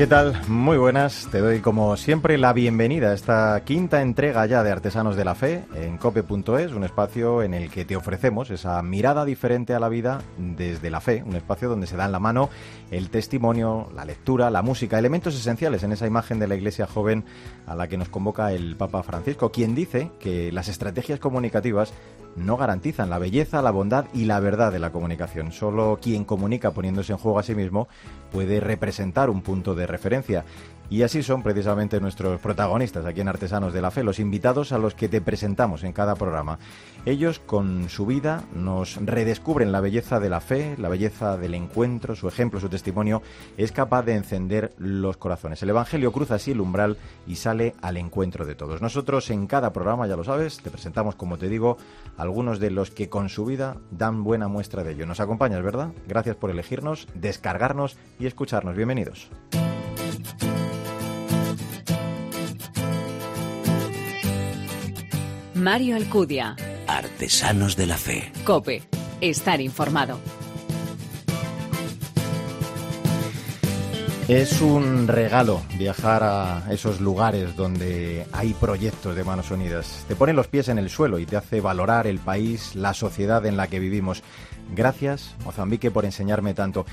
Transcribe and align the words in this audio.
¿Qué 0.00 0.06
tal? 0.06 0.34
Muy 0.48 0.78
buenas. 0.78 1.28
Te 1.30 1.40
doy 1.40 1.60
como 1.60 1.94
siempre 1.98 2.38
la 2.38 2.54
bienvenida 2.54 3.10
a 3.10 3.12
esta 3.12 3.62
quinta 3.66 4.00
entrega 4.00 4.46
ya 4.46 4.62
de 4.62 4.70
Artesanos 4.70 5.14
de 5.14 5.26
la 5.26 5.34
Fe 5.34 5.62
en 5.74 5.98
cope.es, 5.98 6.72
un 6.72 6.84
espacio 6.84 7.42
en 7.42 7.52
el 7.52 7.70
que 7.70 7.84
te 7.84 7.96
ofrecemos 7.96 8.48
esa 8.48 8.82
mirada 8.82 9.26
diferente 9.26 9.74
a 9.74 9.78
la 9.78 9.90
vida 9.90 10.22
desde 10.38 10.88
la 10.88 11.02
fe, 11.02 11.22
un 11.22 11.36
espacio 11.36 11.68
donde 11.68 11.86
se 11.86 11.98
da 11.98 12.06
en 12.06 12.12
la 12.12 12.18
mano 12.18 12.48
el 12.90 13.10
testimonio, 13.10 13.92
la 13.94 14.06
lectura, 14.06 14.48
la 14.48 14.62
música, 14.62 14.98
elementos 14.98 15.34
esenciales 15.34 15.82
en 15.82 15.92
esa 15.92 16.06
imagen 16.06 16.38
de 16.38 16.48
la 16.48 16.54
iglesia 16.54 16.86
joven 16.86 17.26
a 17.66 17.74
la 17.74 17.86
que 17.86 17.98
nos 17.98 18.08
convoca 18.08 18.54
el 18.54 18.76
Papa 18.76 19.02
Francisco, 19.02 19.52
quien 19.52 19.74
dice 19.74 20.10
que 20.18 20.50
las 20.50 20.68
estrategias 20.68 21.20
comunicativas 21.20 21.92
no 22.36 22.56
garantizan 22.56 23.10
la 23.10 23.18
belleza, 23.18 23.62
la 23.62 23.70
bondad 23.70 24.06
y 24.14 24.24
la 24.24 24.40
verdad 24.40 24.72
de 24.72 24.78
la 24.78 24.92
comunicación. 24.92 25.52
Solo 25.52 25.98
quien 26.00 26.24
comunica 26.24 26.72
poniéndose 26.72 27.12
en 27.12 27.18
juego 27.18 27.38
a 27.38 27.42
sí 27.42 27.54
mismo 27.54 27.88
puede 28.30 28.60
representar 28.60 29.30
un 29.30 29.42
punto 29.42 29.74
de 29.74 29.86
referencia. 29.86 30.44
Y 30.90 31.02
así 31.02 31.22
son 31.22 31.44
precisamente 31.44 32.00
nuestros 32.00 32.40
protagonistas 32.40 33.06
aquí 33.06 33.20
en 33.20 33.28
Artesanos 33.28 33.72
de 33.72 33.80
la 33.80 33.92
Fe, 33.92 34.02
los 34.02 34.18
invitados 34.18 34.72
a 34.72 34.78
los 34.78 34.96
que 34.96 35.08
te 35.08 35.20
presentamos 35.20 35.84
en 35.84 35.92
cada 35.92 36.16
programa. 36.16 36.58
Ellos 37.06 37.38
con 37.38 37.88
su 37.88 38.06
vida 38.06 38.42
nos 38.52 38.96
redescubren 38.96 39.70
la 39.70 39.80
belleza 39.80 40.18
de 40.18 40.28
la 40.28 40.40
fe, 40.40 40.74
la 40.78 40.88
belleza 40.88 41.36
del 41.36 41.54
encuentro, 41.54 42.16
su 42.16 42.26
ejemplo, 42.26 42.58
su 42.58 42.68
testimonio 42.68 43.22
es 43.56 43.70
capaz 43.70 44.02
de 44.02 44.14
encender 44.14 44.72
los 44.78 45.16
corazones. 45.16 45.62
El 45.62 45.70
Evangelio 45.70 46.10
cruza 46.10 46.34
así 46.34 46.50
el 46.50 46.60
umbral 46.60 46.98
y 47.24 47.36
sale 47.36 47.76
al 47.82 47.96
encuentro 47.96 48.44
de 48.44 48.56
todos. 48.56 48.82
Nosotros 48.82 49.30
en 49.30 49.46
cada 49.46 49.72
programa, 49.72 50.08
ya 50.08 50.16
lo 50.16 50.24
sabes, 50.24 50.58
te 50.58 50.70
presentamos, 50.70 51.14
como 51.14 51.38
te 51.38 51.48
digo, 51.48 51.78
algunos 52.16 52.58
de 52.58 52.70
los 52.70 52.90
que 52.90 53.08
con 53.08 53.28
su 53.28 53.44
vida 53.44 53.76
dan 53.92 54.24
buena 54.24 54.48
muestra 54.48 54.82
de 54.82 54.92
ello. 54.92 55.06
Nos 55.06 55.20
acompañas, 55.20 55.62
¿verdad? 55.62 55.92
Gracias 56.08 56.34
por 56.34 56.50
elegirnos, 56.50 57.06
descargarnos 57.14 57.96
y 58.18 58.26
escucharnos. 58.26 58.74
Bienvenidos. 58.74 59.30
Mario 65.60 65.96
Alcudia. 65.96 66.56
Artesanos 66.86 67.76
de 67.76 67.86
la 67.86 67.98
Fe. 67.98 68.32
Cope. 68.44 68.82
Estar 69.20 69.60
informado. 69.60 70.18
Es 74.26 74.62
un 74.62 75.06
regalo 75.06 75.60
viajar 75.76 76.22
a 76.22 76.72
esos 76.72 77.02
lugares 77.02 77.56
donde 77.56 78.26
hay 78.32 78.54
proyectos 78.54 79.14
de 79.14 79.22
manos 79.22 79.50
unidas. 79.50 80.06
Te 80.08 80.16
pone 80.16 80.32
los 80.32 80.48
pies 80.48 80.68
en 80.68 80.78
el 80.78 80.88
suelo 80.88 81.18
y 81.18 81.26
te 81.26 81.36
hace 81.36 81.60
valorar 81.60 82.06
el 82.06 82.20
país, 82.20 82.74
la 82.74 82.94
sociedad 82.94 83.44
en 83.44 83.58
la 83.58 83.66
que 83.66 83.80
vivimos. 83.80 84.22
Gracias, 84.74 85.34
Mozambique, 85.44 85.90
por 85.90 86.06
enseñarme 86.06 86.54
tanto. 86.54 86.86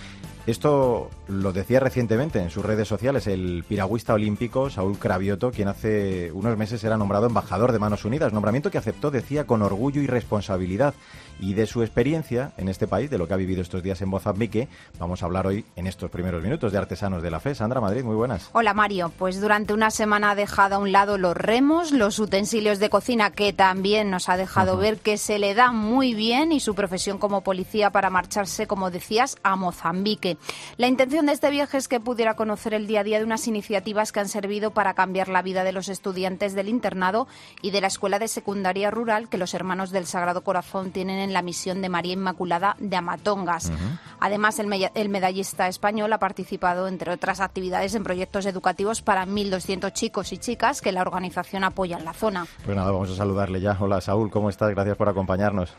Esto 0.48 1.10
lo 1.28 1.52
decía 1.52 1.82
recientemente 1.82 2.40
en 2.40 2.50
sus 2.50 2.64
redes 2.64 2.88
sociales 2.88 3.28
el 3.28 3.66
piragüista 3.68 4.14
olímpico 4.14 4.70
Saúl 4.70 4.98
Cravioto, 4.98 5.52
quien 5.52 5.68
hace 5.68 6.32
unos 6.32 6.58
meses 6.58 6.82
era 6.86 6.96
nombrado 6.96 7.28
embajador 7.28 7.74
de 7.74 7.80
Manos 7.80 8.06
Unidas, 8.06 8.32
nombramiento 8.32 8.72
que 8.72 8.78
aceptó, 8.78 9.12
decía, 9.12 9.46
con 9.46 9.62
orgullo 9.62 10.02
y 10.02 10.08
responsabilidad. 10.08 10.94
Y 11.40 11.54
de 11.54 11.68
su 11.68 11.84
experiencia 11.84 12.54
en 12.58 12.70
este 12.70 12.88
país, 12.88 13.12
de 13.12 13.18
lo 13.18 13.28
que 13.28 13.34
ha 13.34 13.38
vivido 13.38 13.62
estos 13.62 13.84
días 13.84 14.02
en 14.02 14.10
Mozambique, 14.10 14.70
vamos 14.98 15.22
a 15.22 15.26
hablar 15.26 15.46
hoy 15.46 15.66
en 15.76 15.86
estos 15.86 16.10
primeros 16.10 16.42
minutos 16.42 16.72
de 16.72 16.78
Artesanos 16.80 17.22
de 17.22 17.30
la 17.30 17.42
Fe. 17.42 17.54
Sandra 17.54 17.82
Madrid, 17.82 18.04
muy 18.04 18.16
buenas. 18.16 18.50
Hola 18.54 18.74
Mario, 18.74 19.12
pues 19.20 19.42
durante 19.42 19.74
una 19.74 19.92
semana 19.92 20.32
ha 20.32 20.36
dejado 20.36 20.76
a 20.76 20.80
un 20.80 20.94
lado 20.94 21.18
los 21.18 21.36
remos, 21.36 21.92
los 21.92 22.18
utensilios 22.20 22.80
de 22.80 22.90
cocina 22.90 23.32
que 23.32 23.52
también 23.52 24.10
nos 24.10 24.30
ha 24.30 24.38
dejado 24.38 24.78
ver 24.78 24.98
que 24.98 25.18
se 25.18 25.40
le 25.40 25.54
da 25.54 25.74
muy 25.74 26.16
bien 26.16 26.54
y 26.54 26.62
su 26.62 26.74
profesión 26.74 27.18
como 27.18 27.42
policía 27.42 27.92
para 27.92 28.10
marcharse, 28.10 28.66
como 28.66 28.90
decías, 28.90 29.36
a 29.44 29.58
Mozambique. 29.58 30.37
La 30.78 30.88
intención 30.88 31.26
de 31.26 31.34
este 31.34 31.50
viaje 31.50 31.78
es 31.78 31.88
que 31.88 32.00
pudiera 32.00 32.36
conocer 32.36 32.74
el 32.74 32.88
día 32.88 33.02
a 33.02 33.04
día 33.04 33.18
de 33.20 33.26
unas 33.26 33.48
iniciativas 33.48 34.12
que 34.12 34.20
han 34.20 34.30
servido 34.30 34.72
para 34.72 34.94
cambiar 34.94 35.28
la 35.28 35.42
vida 35.42 35.64
de 35.64 35.72
los 35.72 35.90
estudiantes 35.90 36.54
del 36.54 36.70
internado 36.70 37.28
y 37.62 37.72
de 37.72 37.82
la 37.82 37.88
escuela 37.88 38.20
de 38.20 38.28
secundaria 38.28 38.92
rural 38.92 39.30
que 39.30 39.38
los 39.38 39.54
hermanos 39.54 39.92
del 39.92 40.06
Sagrado 40.06 40.42
Corazón 40.42 40.92
tienen 40.92 41.20
en 41.20 41.34
la 41.34 41.42
misión 41.42 41.82
de 41.82 41.90
María 41.90 42.14
Inmaculada 42.14 42.76
de 42.80 42.96
Amatongas. 42.96 43.72
Además, 44.20 44.60
el, 44.60 44.72
el 44.94 45.10
medallista 45.10 45.68
español 45.68 46.14
ha 46.14 46.20
participado, 46.20 46.88
entre 46.88 47.12
otras 47.12 47.40
actividades, 47.40 47.96
en 47.96 48.04
proyectos 48.04 48.46
educativos 48.46 49.02
para 49.02 49.26
1.200 49.26 49.92
chicos 49.94 50.32
y 50.32 50.38
chicas 50.38 50.82
que 50.82 50.92
la 50.92 51.02
organización 51.02 51.64
apoya 51.64 51.98
en 51.98 52.06
la 52.06 52.14
zona. 52.14 52.46
Pues 52.64 52.76
nada, 52.76 52.92
vamos 52.92 53.10
a 53.12 53.16
saludarle 53.16 53.62
ya. 53.62 53.78
Hola 53.80 54.02
Saúl, 54.02 54.30
¿cómo 54.30 54.50
estás? 54.50 54.70
Gracias 54.72 54.98
por 54.98 55.10
acompañarnos. 55.10 55.74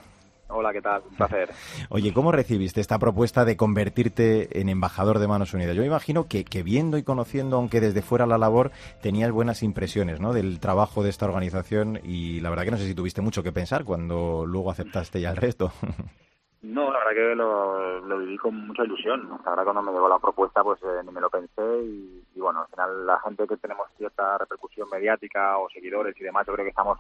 Hola, 0.50 0.72
¿qué 0.72 0.80
tal? 0.80 1.02
Un 1.10 1.16
placer. 1.16 1.50
Oye, 1.90 2.12
¿cómo 2.14 2.32
recibiste 2.32 2.80
esta 2.80 2.98
propuesta 2.98 3.44
de 3.44 3.56
convertirte 3.56 4.60
en 4.60 4.70
embajador 4.70 5.18
de 5.18 5.28
Manos 5.28 5.52
Unidas? 5.52 5.76
Yo 5.76 5.82
me 5.82 5.88
imagino 5.88 6.26
que, 6.26 6.44
que, 6.44 6.62
viendo 6.62 6.96
y 6.96 7.02
conociendo, 7.02 7.56
aunque 7.56 7.80
desde 7.80 8.00
fuera 8.00 8.26
la 8.26 8.38
labor, 8.38 8.70
tenías 9.02 9.30
buenas 9.30 9.62
impresiones 9.62 10.20
¿no? 10.20 10.32
del 10.32 10.58
trabajo 10.58 11.02
de 11.02 11.10
esta 11.10 11.26
organización 11.26 12.00
y 12.02 12.40
la 12.40 12.48
verdad 12.48 12.64
que 12.64 12.70
no 12.70 12.76
sé 12.78 12.86
si 12.86 12.94
tuviste 12.94 13.20
mucho 13.20 13.42
que 13.42 13.52
pensar 13.52 13.84
cuando 13.84 14.46
luego 14.46 14.70
aceptaste 14.70 15.20
ya 15.20 15.30
el 15.30 15.36
resto. 15.36 15.72
No, 16.60 16.92
la 16.92 16.98
verdad 16.98 17.12
que 17.12 17.34
lo, 17.36 18.00
lo 18.00 18.18
viví 18.18 18.36
con 18.36 18.66
mucha 18.66 18.82
ilusión. 18.82 19.28
La 19.44 19.50
verdad 19.50 19.62
cuando 19.62 19.82
me 19.82 19.92
llegó 19.92 20.08
la 20.08 20.18
propuesta 20.18 20.64
pues 20.64 20.82
eh, 20.82 21.02
ni 21.06 21.12
me 21.12 21.20
lo 21.20 21.30
pensé 21.30 21.62
y, 21.84 22.24
y 22.34 22.40
bueno, 22.40 22.62
al 22.62 22.66
final 22.66 23.06
la 23.06 23.20
gente 23.20 23.46
que 23.46 23.56
tenemos 23.58 23.86
cierta 23.96 24.36
repercusión 24.38 24.88
mediática 24.90 25.56
o 25.58 25.70
seguidores 25.70 26.20
y 26.20 26.24
demás, 26.24 26.44
yo 26.48 26.54
creo 26.54 26.64
que 26.64 26.70
estamos 26.70 26.98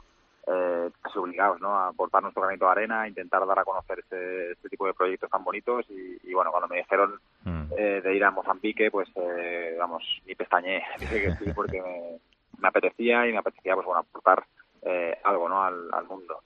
eh, 0.50 0.90
casi 1.02 1.18
obligados 1.18 1.60
¿no? 1.60 1.76
a 1.76 1.88
aportar 1.88 2.22
nuestro 2.22 2.42
granito 2.42 2.64
de 2.66 2.70
arena, 2.70 3.02
a 3.02 3.08
intentar 3.08 3.46
dar 3.46 3.58
a 3.58 3.64
conocer 3.64 3.98
este, 3.98 4.52
este 4.52 4.68
tipo 4.68 4.86
de 4.86 4.94
proyectos 4.94 5.30
tan 5.30 5.44
bonitos 5.44 5.84
y, 5.90 6.18
y 6.22 6.34
bueno, 6.34 6.50
cuando 6.50 6.68
me 6.68 6.78
dijeron 6.78 7.20
mm. 7.44 7.72
eh, 7.76 8.00
de 8.02 8.14
ir 8.14 8.24
a 8.24 8.30
Mozambique, 8.30 8.90
pues 8.90 9.08
eh, 9.16 9.76
vamos, 9.78 10.02
ni 10.26 10.34
pestañé, 10.34 10.82
dije 10.98 11.22
que 11.22 11.32
sí 11.32 11.52
porque 11.54 11.82
me, 11.82 12.18
me, 12.58 12.68
apetecía 12.68 13.26
y 13.26 13.32
me 13.32 13.38
apetecía 13.38 13.74
pues 13.74 13.86
bueno 13.86 14.00
aportar 14.00 14.44
eh, 14.82 15.18
algo 15.24 15.48
¿no? 15.48 15.62
al, 15.62 15.88
al 15.92 16.06
mundo. 16.06 16.40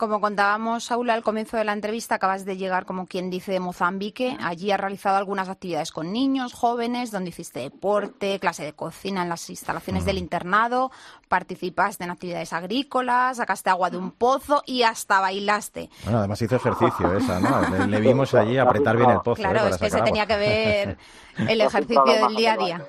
Como 0.00 0.18
contábamos, 0.18 0.84
Saúl, 0.84 1.10
al 1.10 1.22
comienzo 1.22 1.58
de 1.58 1.64
la 1.64 1.74
entrevista, 1.74 2.14
acabas 2.14 2.46
de 2.46 2.56
llegar, 2.56 2.86
como 2.86 3.06
quien 3.06 3.28
dice, 3.28 3.52
de 3.52 3.60
Mozambique. 3.60 4.34
Allí 4.40 4.70
has 4.70 4.80
realizado 4.80 5.18
algunas 5.18 5.50
actividades 5.50 5.92
con 5.92 6.10
niños, 6.10 6.54
jóvenes, 6.54 7.10
donde 7.10 7.28
hiciste 7.28 7.60
deporte, 7.60 8.38
clase 8.38 8.64
de 8.64 8.72
cocina 8.72 9.24
en 9.24 9.28
las 9.28 9.50
instalaciones 9.50 10.06
del 10.06 10.16
internado, 10.16 10.90
participaste 11.28 12.04
en 12.04 12.12
actividades 12.12 12.54
agrícolas, 12.54 13.36
sacaste 13.36 13.68
agua 13.68 13.90
de 13.90 13.98
un 13.98 14.10
pozo 14.12 14.62
y 14.64 14.84
hasta 14.84 15.20
bailaste. 15.20 15.90
Bueno, 16.04 16.20
además 16.20 16.40
hizo 16.40 16.56
ejercicio 16.56 17.12
esa, 17.18 17.38
¿no? 17.38 17.86
Le, 17.86 18.00
vimos 18.00 18.32
allí 18.32 18.56
apretar 18.56 18.96
bien 18.96 19.10
el 19.10 19.20
pozo. 19.20 19.34
Claro, 19.42 19.66
¿eh? 19.66 19.68
es 19.68 19.76
que 19.76 19.90
se 19.90 20.00
tenía 20.00 20.24
que 20.24 20.36
ver 20.38 20.98
el 21.36 21.60
ejercicio 21.60 22.04
del 22.06 22.36
día 22.36 22.54
a 22.54 22.56
día. 22.56 22.86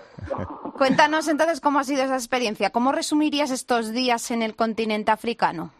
Cuéntanos 0.78 1.28
entonces 1.28 1.59
cómo 1.59 1.79
ha 1.79 1.83
sido 1.83 2.03
esa 2.03 2.16
experiencia. 2.16 2.69
¿Cómo 2.69 2.93
resumirías 2.93 3.51
estos 3.51 3.91
días 3.91 4.31
en 4.31 4.43
el 4.43 4.55
continente 4.55 5.11
africano? 5.11 5.72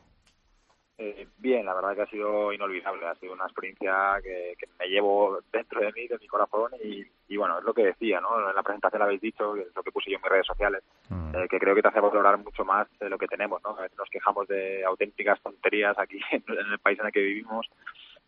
Eh, 1.04 1.28
bien, 1.40 1.66
la 1.66 1.74
verdad 1.74 1.96
que 1.96 2.02
ha 2.04 2.08
sido 2.12 2.54
inolvidable, 2.54 3.08
ha 3.08 3.16
sido 3.16 3.34
una 3.34 3.46
experiencia 3.46 4.20
que, 4.22 4.54
que, 4.56 4.68
me 4.78 4.86
llevo 4.86 5.40
dentro 5.52 5.82
de 5.82 5.92
mí, 5.94 6.08
de 6.08 6.20
mi 6.20 6.28
corazón 6.28 6.74
y, 6.84 7.04
y, 7.28 7.38
bueno, 7.38 7.58
es 7.58 7.64
lo 7.64 7.74
que 7.74 7.86
decía, 7.86 8.22
¿no? 8.22 8.48
En 8.48 8.56
la 8.56 8.62
presentación 8.62 9.00
lo 9.00 9.06
habéis 9.06 9.22
dicho, 9.22 9.56
es 9.56 9.76
lo 9.76 9.82
que 9.82 9.92
puse 9.92 10.12
yo 10.12 10.18
en 10.18 10.22
mis 10.22 10.32
redes 10.32 10.46
sociales, 10.46 10.84
mm. 11.10 11.36
eh, 11.36 11.48
que 11.50 11.58
creo 11.58 11.74
que 11.74 11.82
te 11.82 11.88
hace 11.88 12.00
valorar 12.00 12.38
mucho 12.38 12.64
más 12.64 12.88
de 13.00 13.10
lo 13.10 13.18
que 13.18 13.26
tenemos, 13.26 13.64
¿no? 13.64 13.72
A 13.72 13.82
veces 13.82 13.98
nos 13.98 14.12
quejamos 14.12 14.48
de 14.48 14.86
auténticas 14.86 15.42
tonterías 15.42 15.98
aquí 15.98 16.20
en, 16.30 16.44
en 16.48 16.72
el 16.72 16.78
país 16.78 17.00
en 17.00 17.08
el 17.08 17.12
que 17.12 17.22
vivimos 17.22 17.68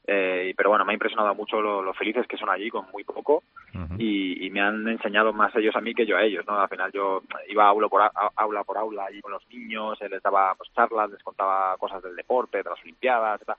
eh, 0.05 0.53
pero 0.57 0.69
bueno, 0.69 0.83
me 0.83 0.91
ha 0.91 0.95
impresionado 0.95 1.33
mucho 1.33 1.61
lo, 1.61 1.81
lo, 1.81 1.93
felices 1.93 2.27
que 2.27 2.37
son 2.37 2.49
allí 2.49 2.69
con 2.69 2.85
muy 2.91 3.03
poco 3.03 3.43
uh 3.73 3.77
-huh. 3.77 3.95
y, 3.97 4.45
y, 4.45 4.49
me 4.49 4.59
han 4.59 4.85
enseñado 4.87 5.31
más 5.31 5.55
ellos 5.55 5.75
a 5.75 5.81
mí 5.81 5.93
que 5.93 6.05
yo 6.05 6.17
a 6.17 6.23
ellos, 6.23 6.45
¿no? 6.45 6.59
Al 6.59 6.67
final 6.67 6.91
yo 6.91 7.21
iba 7.47 7.67
aula 7.67 7.87
por, 7.87 8.01
a, 8.01 8.11
aula, 8.35 8.63
por 8.63 8.77
aula 8.77 9.05
allí 9.05 9.21
con 9.21 9.31
los 9.31 9.47
niños, 9.47 9.97
les 10.01 10.21
daba 10.21 10.55
pues, 10.55 10.69
charlas, 10.73 11.09
les 11.09 11.23
contaba 11.23 11.77
cosas 11.77 12.03
del 12.03 12.15
deporte, 12.15 12.57
de 12.57 12.69
las 12.69 12.81
olimpiadas, 12.81 13.41
etc 13.41 13.55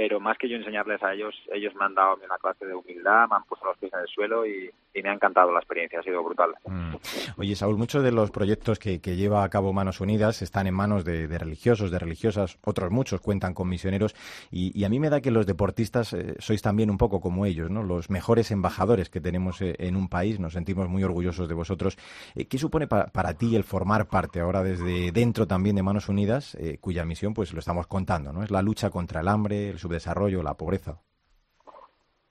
pero 0.00 0.18
más 0.18 0.38
que 0.38 0.48
yo 0.48 0.56
enseñarles 0.56 1.02
a 1.02 1.12
ellos, 1.12 1.34
ellos 1.52 1.74
me 1.74 1.84
han 1.84 1.94
dado 1.94 2.18
una 2.24 2.38
clase 2.38 2.64
de 2.64 2.74
humildad, 2.74 3.28
me 3.28 3.36
han 3.36 3.44
puesto 3.44 3.66
los 3.66 3.76
pies 3.76 3.92
en 3.92 4.00
el 4.00 4.08
suelo 4.08 4.46
y, 4.46 4.70
y 4.92 5.02
me 5.02 5.10
ha 5.10 5.14
encantado 5.14 5.52
la 5.52 5.60
experiencia, 5.60 6.00
ha 6.00 6.02
sido 6.02 6.22
brutal. 6.22 6.54
Mm. 6.66 6.94
Oye, 7.36 7.54
Saúl, 7.54 7.76
muchos 7.76 8.02
de 8.02 8.12
los 8.12 8.30
proyectos 8.30 8.78
que, 8.78 8.98
lleva 8.98 9.44
a 9.44 9.48
cabo 9.48 9.72
Manos 9.72 10.00
Unidas 10.00 10.42
están 10.42 10.66
en 10.66 10.74
manos 10.74 11.04
de, 11.04 11.26
religiosos, 11.26 11.90
de 11.90 11.98
religiosas, 11.98 12.58
otros 12.62 12.90
muchos 12.90 13.20
cuentan 13.20 13.54
con 13.54 13.68
misioneros 13.68 14.14
y, 14.50 14.84
a 14.84 14.88
mí 14.88 14.98
me 14.98 15.10
da 15.10 15.20
que 15.20 15.30
los 15.30 15.46
deportistas 15.46 16.12
eh, 16.12 16.34
sois 16.38 16.62
también 16.62 16.90
un 16.90 16.98
poco 16.98 17.20
como 17.20 17.46
ellos, 17.46 17.70
¿no? 17.70 17.82
Los 17.82 18.10
mejores 18.10 18.50
embajadores 18.50 19.10
que 19.10 19.20
tenemos 19.20 19.60
eh, 19.60 19.76
en 19.78 19.94
un 19.94 20.08
país, 20.08 20.40
nos 20.40 20.54
sentimos 20.54 20.88
muy 20.88 21.04
orgullosos 21.04 21.48
de 21.48 21.54
vosotros. 21.54 21.96
Eh, 22.34 22.46
¿Qué 22.46 22.58
supone 22.58 22.86
para, 22.86 23.34
ti 23.34 23.54
el 23.54 23.64
formar 23.64 24.08
parte 24.08 24.40
ahora 24.40 24.62
desde 24.62 25.12
dentro 25.12 25.46
también 25.46 25.76
de 25.76 25.82
Manos 25.82 26.08
Unidas, 26.08 26.56
cuya 26.80 27.04
misión 27.04 27.34
pues 27.34 27.52
lo 27.52 27.60
estamos 27.60 27.86
contando, 27.86 28.32
¿no? 28.32 28.42
Es 28.42 28.50
la 28.50 28.62
lucha 28.62 28.90
contra 28.90 29.20
el 29.20 29.28
hambre, 29.28 29.70
el 29.70 29.78
subdesarrollo, 29.78 30.42
la 30.42 30.54
pobreza. 30.54 31.00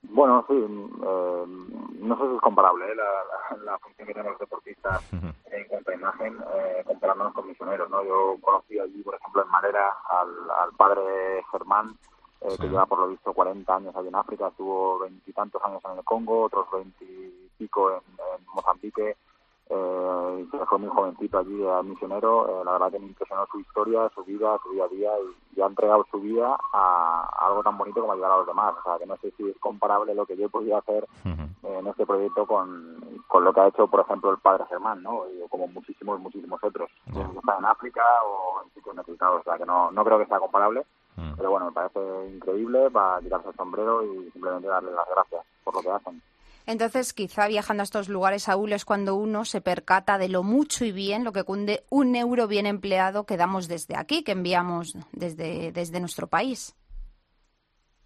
Bueno, 0.01 0.46
sí, 0.48 0.54
eh, 0.54 1.46
no 2.00 2.18
sé 2.18 2.28
si 2.28 2.36
es 2.36 2.42
comparable 2.42 2.92
¿eh? 2.92 2.96
la, 2.96 3.57
la, 3.63 3.78
función 3.80 4.07
que 4.07 4.13
tienen 4.13 4.31
los 4.31 4.40
deportistas 4.40 5.13
en 5.13 5.68
cuanto 5.68 5.92
a 5.92 5.94
imagen 5.94 6.38
eh, 6.56 6.84
comparándonos 6.86 7.34
con 7.34 7.48
misioneros. 7.48 7.90
¿no? 7.90 8.04
Yo 8.04 8.38
conocí 8.42 8.80
allí, 8.80 9.01
por 9.04 9.16
ejemplo, 9.16 9.44
en 9.44 9.50
Madera 9.50 9.94
al, 10.10 10.30
al 10.51 10.72
padre 10.75 11.44
Germán, 11.51 11.98
eh, 12.42 12.56
que 12.60 12.68
lleva 12.68 12.86
por 12.86 13.00
lo 13.00 13.10
visto 13.10 13.34
40 13.34 13.75
años 13.75 13.96
allí 13.96 14.07
en 14.07 14.16
África, 14.16 14.48
estuvo 14.48 15.00
veintitantos 15.00 15.62
años 15.63 15.81
en 15.86 15.98
el 15.98 16.04
Congo, 16.06 16.44
otros 16.44 16.68
veintipico 16.72 17.92
en, 17.92 17.98
en 17.98 18.46
Mozambique, 18.54 19.18
fue 20.68 20.80
muy 20.80 20.90
jovencito 20.90 21.40
allí 21.40 21.66
al 21.66 21.86
misionero, 21.86 22.62
eh, 22.62 22.66
la 22.66 22.74
verdad 22.74 22.92
que 22.92 23.00
me 23.00 23.07
impresionó 23.07 23.46
su 23.51 23.60
historia, 23.60 24.10
su 24.16 24.24
vida, 24.24 24.57
su 24.63 24.72
día 24.72 24.86
a 24.86 24.88
día 24.88 25.12
y, 25.56 25.62
ha 25.62 25.66
entregado 25.66 26.06
su 26.10 26.22
vida 26.22 26.56
a, 26.72 27.30
algo 27.48 27.62
tan 27.63 27.78
bonito 27.78 28.00
como 28.00 28.13
ayudar 28.13 28.31
a 28.31 28.38
los 28.38 28.48
demás, 28.48 28.74
o 28.80 28.84
sea 28.84 28.98
que 28.98 29.06
no 29.06 29.18
sé 29.18 29.31
si 29.36 29.50
es 29.50 29.57
comparable 29.60 30.16
lo 30.16 30.25
que 30.25 30.38
yo 30.38 30.46
he 30.46 30.50
podido 30.50 30.78
hacer 30.78 31.06
en 31.25 31.88
este 31.88 32.06
proyecto 32.06 32.46
con, 32.46 33.22
con 33.28 33.44
lo 33.44 33.51
que 33.51 33.60
ha 33.60 33.68
hecho 33.68 33.88
por 33.88 34.00
ejemplo 34.00 34.31
el 34.31 34.38
padre 34.38 34.63
Germán, 34.69 35.04
¿no? 35.04 35.24
Y 35.30 35.48
como 35.50 35.68
muchísimos, 35.68 36.18
muchísimos 36.22 36.63
otros, 36.63 36.90
que 37.06 37.19
están 37.19 37.60
en 37.60 37.66
África 37.66 38.01
o 38.25 38.63
en 38.63 38.74
sitios 38.74 38.96
necesitados, 38.96 39.42
o 39.42 39.44
sea 39.44 39.57
que 39.57 39.66
no, 39.66 39.92
no 39.92 40.04
creo 40.06 40.19
que 40.19 40.28
sea 40.28 40.40
comparable, 40.40 40.86
pero 41.36 41.51
bueno, 41.51 41.66
me 41.66 41.72
parece 41.74 42.00
increíble 42.34 42.90
para 42.92 43.19
quitarse 43.19 43.50
el 43.50 43.56
sombrero 43.56 44.04
y 44.06 44.31
simplemente 44.31 44.68
darle 44.68 44.92
las 44.92 45.07
gracias 45.10 45.46
por 45.63 45.75
lo 45.75 45.81
que 45.81 45.92
hacen. 45.92 46.22
Entonces, 46.69 47.13
quizá 47.13 47.48
viajando 47.48 47.81
a 47.81 47.83
estos 47.83 48.10
lugares, 48.10 48.44
Saúl, 48.44 48.74
es 48.74 48.86
cuando 48.86 49.16
uno 49.16 49.44
se 49.44 49.60
percata 49.60 50.19
de 50.19 50.30
lo 50.30 50.44
mucho 50.44 50.86
y 50.86 50.92
bien, 50.92 51.24
lo 51.24 51.31
que 51.31 51.44
cunde 51.44 51.81
un 51.89 52.16
euro 52.16 52.45
bien 52.45 52.68
empleado 52.68 53.25
que 53.25 53.38
damos 53.38 53.68
desde 53.68 53.98
aquí, 53.98 54.24
que 54.24 54.33
enviamos 54.33 54.94
desde, 55.12 55.71
desde 55.71 56.00
nuestro 56.00 56.27
país. 56.27 56.75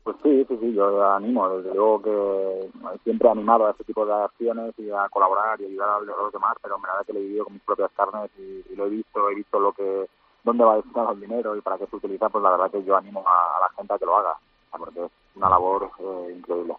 Pues 0.06 0.16
sí, 0.24 0.46
sí, 0.48 0.58
sí, 0.62 0.74
yo 0.74 1.06
animo, 1.12 1.50
desde 1.58 1.76
luego 1.76 2.04
que 2.04 2.98
siempre 3.04 3.28
he 3.28 3.32
animado 3.32 3.68
a 3.68 3.72
este 3.72 3.84
tipo 3.84 4.06
de 4.06 4.14
acciones 4.14 4.74
y 4.78 4.90
a 4.92 5.10
colaborar 5.10 5.60
y 5.60 5.66
ayudar 5.66 5.90
a 5.90 6.00
los 6.00 6.32
demás, 6.32 6.56
pero 6.62 6.80
me 6.80 6.88
da 6.88 7.04
que 7.06 7.12
lo 7.12 7.20
he 7.20 7.24
vivido 7.24 7.44
con 7.44 7.56
mis 7.56 7.64
propias 7.64 7.92
carnes 7.98 8.32
y, 8.38 8.76
lo 8.76 8.86
he 8.86 8.90
visto, 8.90 9.30
he 9.30 9.36
visto 9.36 9.60
lo 9.60 9.74
que, 9.74 10.08
dónde 10.42 10.64
va 10.64 10.78
destinado 10.78 11.12
el 11.12 11.20
dinero 11.20 11.58
y 11.58 11.60
para 11.60 11.78
qué 11.78 11.88
se 11.88 11.98
utiliza, 11.98 12.30
pues 12.30 12.42
la 12.42 12.52
verdad 12.52 12.72
que 12.72 12.86
yo 12.86 12.96
animo 12.96 13.26
a, 13.28 13.60
la 13.60 13.70
gente 13.76 13.94
a 13.94 14.00
que 14.00 14.06
lo 14.06 14.16
haga, 14.16 14.38
porque 14.72 15.04
es 15.04 15.12
una 15.36 15.50
labor 15.50 15.92
eh, 16.00 16.34
increíble. 16.38 16.78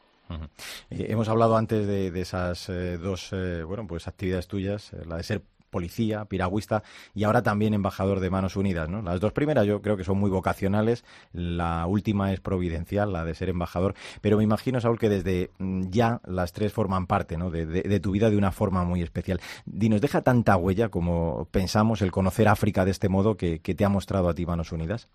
Eh, 0.90 1.06
hemos 1.08 1.28
hablado 1.28 1.56
antes 1.56 1.86
de, 1.86 2.20
esas 2.20 2.68
eh, 2.68 2.98
dos 2.98 3.30
eh, 3.32 3.62
bueno, 3.64 3.86
pues 3.86 4.08
actividades 4.08 4.48
tuyas, 4.48 4.92
la 5.06 5.16
de 5.16 5.22
ser 5.22 5.42
policía, 5.74 6.24
piragüista 6.26 6.84
y 7.16 7.24
ahora 7.24 7.42
también 7.42 7.74
embajador 7.74 8.20
de 8.20 8.30
Manos 8.30 8.54
Unidas. 8.54 8.88
¿no? 8.88 9.02
Las 9.02 9.18
dos 9.18 9.32
primeras 9.32 9.66
yo 9.66 9.82
creo 9.82 9.96
que 9.96 10.04
son 10.04 10.18
muy 10.18 10.30
vocacionales, 10.30 11.04
la 11.32 11.86
última 11.86 12.32
es 12.32 12.38
providencial, 12.38 13.12
la 13.12 13.24
de 13.24 13.34
ser 13.34 13.48
embajador, 13.48 13.94
pero 14.20 14.36
me 14.36 14.44
imagino, 14.44 14.80
Saúl, 14.80 15.00
que 15.00 15.08
desde 15.08 15.50
mm, 15.58 15.90
ya 15.90 16.20
las 16.26 16.52
tres 16.52 16.72
forman 16.72 17.08
parte 17.08 17.36
de, 17.36 18.00
tu 18.00 18.12
vida 18.12 18.30
de 18.30 18.36
una 18.36 18.52
forma 18.52 18.84
muy 18.84 19.02
especial. 19.02 19.40
Dinos, 19.66 20.00
¿deja 20.00 20.22
tanta 20.22 20.56
huella 20.56 20.90
como 20.90 21.48
pensamos 21.50 22.02
el 22.02 22.12
conocer 22.12 22.46
África 22.46 22.84
de 22.84 22.92
este 22.92 23.08
modo 23.08 23.36
que, 23.36 23.58
que 23.58 23.74
te 23.74 23.84
ha 23.84 23.88
mostrado 23.88 24.28
a 24.28 24.34
ti 24.34 24.46
Manos 24.46 24.70
Unidas? 24.70 25.08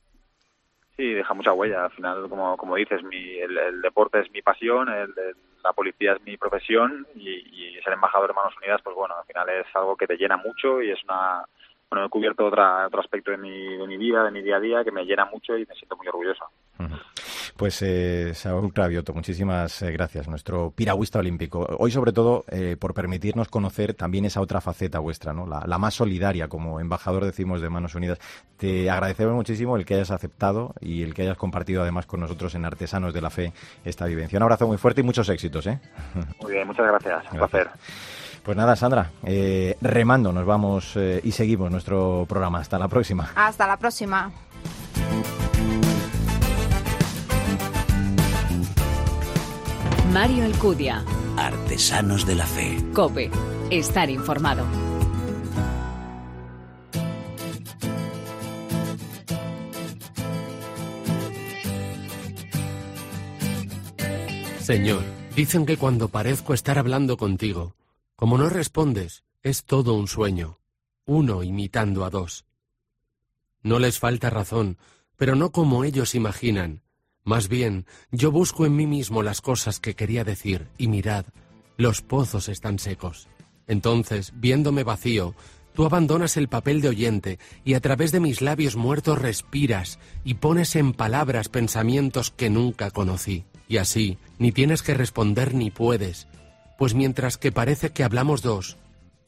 Sí, 1.00 1.14
deja 1.14 1.34
mucha 1.34 1.54
huella. 1.54 1.86
Al 1.86 1.92
final, 1.92 2.28
como, 2.28 2.58
como 2.58 2.76
dices, 2.76 3.02
mi, 3.04 3.38
el, 3.38 3.82
deporte 3.82 4.20
es 4.20 4.30
mi 4.34 4.42
pasión, 4.42 4.90
el, 4.90 5.14
la 5.64 5.72
policía 5.72 6.12
es 6.12 6.22
mi 6.24 6.36
profesión 6.36 7.08
y, 7.16 7.80
ser 7.82 7.94
embajador 7.94 8.28
de 8.28 8.34
Manos 8.34 8.58
Unidas, 8.58 8.82
pues 8.84 8.94
bueno, 8.98 9.16
al 9.16 9.24
final 9.24 9.48
es 9.48 9.66
algo 9.76 9.96
que 9.96 10.08
te 10.08 10.18
llena 10.18 10.36
mucho 10.36 10.82
y 10.82 10.92
es 10.92 11.02
una... 11.06 11.46
Bueno, 11.90 12.06
he 12.06 12.10
cubierto 12.10 12.46
otra, 12.46 12.86
otro 12.86 13.00
aspecto 13.00 13.32
de 13.32 13.38
mi, 13.38 13.78
de 13.78 13.88
mi 13.88 13.96
vida, 13.96 14.26
de 14.26 14.32
mi 14.32 14.42
día 14.42 14.58
a 14.58 14.60
día, 14.60 14.84
que 14.84 14.92
me 14.92 15.06
llena 15.06 15.24
mucho 15.24 15.58
y 15.58 15.66
me 15.66 15.74
siento 15.76 15.96
muy 15.96 16.10
orgulloso. 16.10 16.44
Pues 17.58 17.82
eh, 17.82 18.34
Saúl 18.36 18.72
Cravioto, 18.74 19.14
muchísimas 19.14 19.82
eh, 19.82 19.92
gracias, 19.92 20.30
nuestro 20.30 20.72
piragüista 20.72 21.20
olímpico. 21.20 21.68
Hoy, 21.78 21.92
sobre 21.92 22.14
todo, 22.14 22.46
eh, 22.50 22.78
por 22.80 22.94
permitirnos 22.94 23.50
conocer 23.50 23.94
también 23.94 24.24
esa 24.26 24.40
otra 24.40 24.62
faceta 24.62 25.00
vuestra, 25.00 25.34
¿no? 25.34 25.46
La, 25.46 25.78
más 25.78 25.94
solidaria, 25.94 26.48
como 26.48 26.80
embajador, 26.80 27.26
decimos, 27.26 27.60
de 27.62 27.70
Manos 27.70 27.96
Unidas. 27.96 28.20
Te 28.58 28.90
agradecemos 28.90 29.34
muchísimo 29.34 29.76
el 29.76 29.86
que 29.86 29.96
hayas 29.96 30.12
aceptado 30.12 30.74
y 30.80 31.04
el 31.04 31.14
que 31.14 31.24
hayas 31.24 31.38
compartido 31.38 31.82
además 31.82 32.06
con 32.06 32.22
nosotros 32.22 32.56
en 32.56 32.64
Artesanos 32.64 33.14
de 33.14 33.22
la 33.22 33.30
Fe 33.30 33.52
esta 33.84 34.06
vivencia. 34.06 34.38
Un 34.38 34.44
abrazo 34.44 34.66
muy 34.66 34.78
fuerte 34.78 35.02
y 35.02 35.04
muchos 35.04 35.28
éxitos. 35.28 35.68
¿eh? 35.68 35.80
Muy 36.42 36.54
bien, 36.54 36.66
muchas 36.66 36.86
gracias. 36.88 37.26
Un 37.32 37.40
placer. 37.40 37.70
Pues 38.44 38.56
nada, 38.56 38.78
Sandra, 38.78 39.12
eh, 39.26 39.76
remando, 39.82 40.32
nos 40.32 40.46
vamos 40.46 40.98
y 41.24 41.32
seguimos 41.34 41.70
nuestro 41.70 42.26
programa. 42.28 42.60
Hasta 42.60 42.80
la 42.80 42.88
próxima. 42.88 43.32
Hasta 43.36 43.68
la 43.68 43.76
próxima. 43.76 44.32
Mario 50.14 50.44
Alcudia. 50.44 51.06
Artesanos 51.38 52.26
de 52.26 52.34
la 52.34 52.48
Fe. 52.48 52.84
Cope. 52.94 53.30
Estar 53.70 54.10
informado. 54.10 54.66
Señor, 64.60 65.04
dicen 65.36 65.68
que 65.68 65.78
cuando 65.78 66.10
parezco 66.10 66.56
estar 66.56 66.80
hablando 66.80 67.16
contigo, 67.16 67.76
como 68.16 68.40
no 68.40 68.50
respondes, 68.50 69.24
es 69.44 69.64
todo 69.64 69.94
un 69.94 70.08
sueño, 70.08 70.60
uno 71.06 71.44
imitando 71.44 72.04
a 72.04 72.10
dos. 72.10 72.46
No 73.62 73.78
les 73.78 74.00
falta 74.00 74.32
razón, 74.32 74.80
pero 75.18 75.36
no 75.36 75.52
como 75.52 75.84
ellos 75.84 76.16
imaginan, 76.16 76.82
más 77.30 77.48
bien, 77.48 77.86
yo 78.12 78.32
busco 78.32 78.66
en 78.66 78.76
mí 78.76 78.88
mismo 78.88 79.22
las 79.22 79.40
cosas 79.40 79.80
que 79.80 79.94
quería 79.94 80.24
decir, 80.24 80.68
y 80.80 80.88
mirad, 80.88 81.26
los 81.78 82.02
pozos 82.02 82.50
están 82.50 82.80
secos. 82.80 83.28
Entonces, 83.68 84.34
viéndome 84.36 84.84
vacío, 84.84 85.36
tú 85.76 85.86
abandonas 85.86 86.38
el 86.38 86.48
papel 86.48 86.82
de 86.82 86.90
oyente 86.90 87.38
y 87.64 87.76
a 87.76 87.82
través 87.82 88.12
de 88.12 88.20
mis 88.20 88.42
labios 88.42 88.76
muertos 88.76 89.20
respiras 89.20 90.00
y 90.24 90.34
pones 90.34 90.76
en 90.76 90.92
palabras 90.92 91.50
pensamientos 91.50 92.32
que 92.32 92.50
nunca 92.50 92.90
conocí. 92.90 93.46
Y 93.68 93.78
así, 93.78 94.18
ni 94.40 94.52
tienes 94.52 94.82
que 94.82 94.96
responder 94.96 95.54
ni 95.54 95.70
puedes, 95.70 96.28
pues 96.80 96.96
mientras 96.96 97.38
que 97.38 97.52
parece 97.52 97.92
que 97.92 98.04
hablamos 98.04 98.42
dos, 98.42 98.78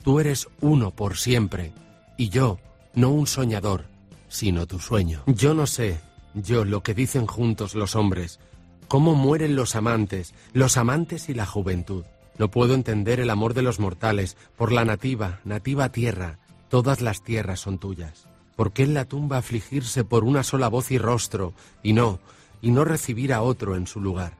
tú 0.04 0.20
eres 0.20 0.48
uno 0.60 0.90
por 0.90 1.18
siempre, 1.18 1.72
y 2.18 2.30
yo, 2.30 2.58
no 2.96 3.12
un 3.12 3.28
soñador, 3.28 3.86
sino 4.28 4.66
tu 4.66 4.80
sueño. 4.80 5.22
Yo 5.28 5.54
no 5.54 5.68
sé, 5.68 6.02
yo 6.34 6.66
lo 6.66 6.84
que 6.84 6.94
dicen 6.94 7.28
juntos 7.28 7.76
los 7.76 7.96
hombres, 7.96 8.40
cómo 8.88 9.16
mueren 9.16 9.56
los 9.56 9.76
amantes, 9.76 10.34
los 10.54 10.78
amantes 10.78 11.30
y 11.30 11.34
la 11.34 11.46
juventud. 11.46 12.04
No 12.38 12.50
puedo 12.50 12.74
entender 12.74 13.20
el 13.20 13.30
amor 13.30 13.54
de 13.54 13.62
los 13.62 13.80
mortales 13.80 14.38
por 14.58 14.72
la 14.72 14.86
nativa, 14.86 15.40
nativa 15.44 15.92
tierra. 15.92 16.40
Todas 16.70 17.02
las 17.02 17.24
tierras 17.24 17.60
son 17.60 17.78
tuyas. 17.78 18.28
¿Por 18.56 18.74
qué 18.74 18.84
en 18.84 18.94
la 18.94 19.06
tumba 19.06 19.38
afligirse 19.38 20.04
por 20.04 20.24
una 20.24 20.44
sola 20.44 20.68
voz 20.68 20.92
y 20.92 20.98
rostro 20.98 21.54
y 21.84 21.94
no, 21.94 22.20
y 22.62 22.72
no 22.72 22.86
recibir 22.86 23.34
a 23.34 23.42
otro 23.42 23.76
en 23.76 23.88
su 23.88 24.00
lugar? 24.00 24.38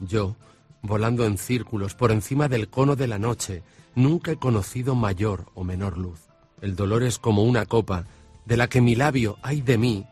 Yo, 0.00 0.36
volando 0.82 1.24
en 1.24 1.38
círculos 1.38 1.94
por 1.94 2.12
encima 2.12 2.48
del 2.48 2.68
cono 2.68 2.96
de 2.96 3.08
la 3.08 3.18
noche, 3.18 3.62
nunca 3.94 4.32
he 4.32 4.36
conocido 4.36 4.94
mayor 4.94 5.46
o 5.54 5.64
menor 5.64 5.98
luz. 5.98 6.20
El 6.60 6.76
dolor 6.76 7.02
es 7.02 7.18
como 7.18 7.42
una 7.42 7.66
copa, 7.66 8.06
de 8.44 8.56
la 8.56 8.68
que 8.68 8.80
mi 8.80 8.94
labio, 8.94 9.38
ay 9.42 9.60
de 9.60 9.78
mí, 9.78 10.06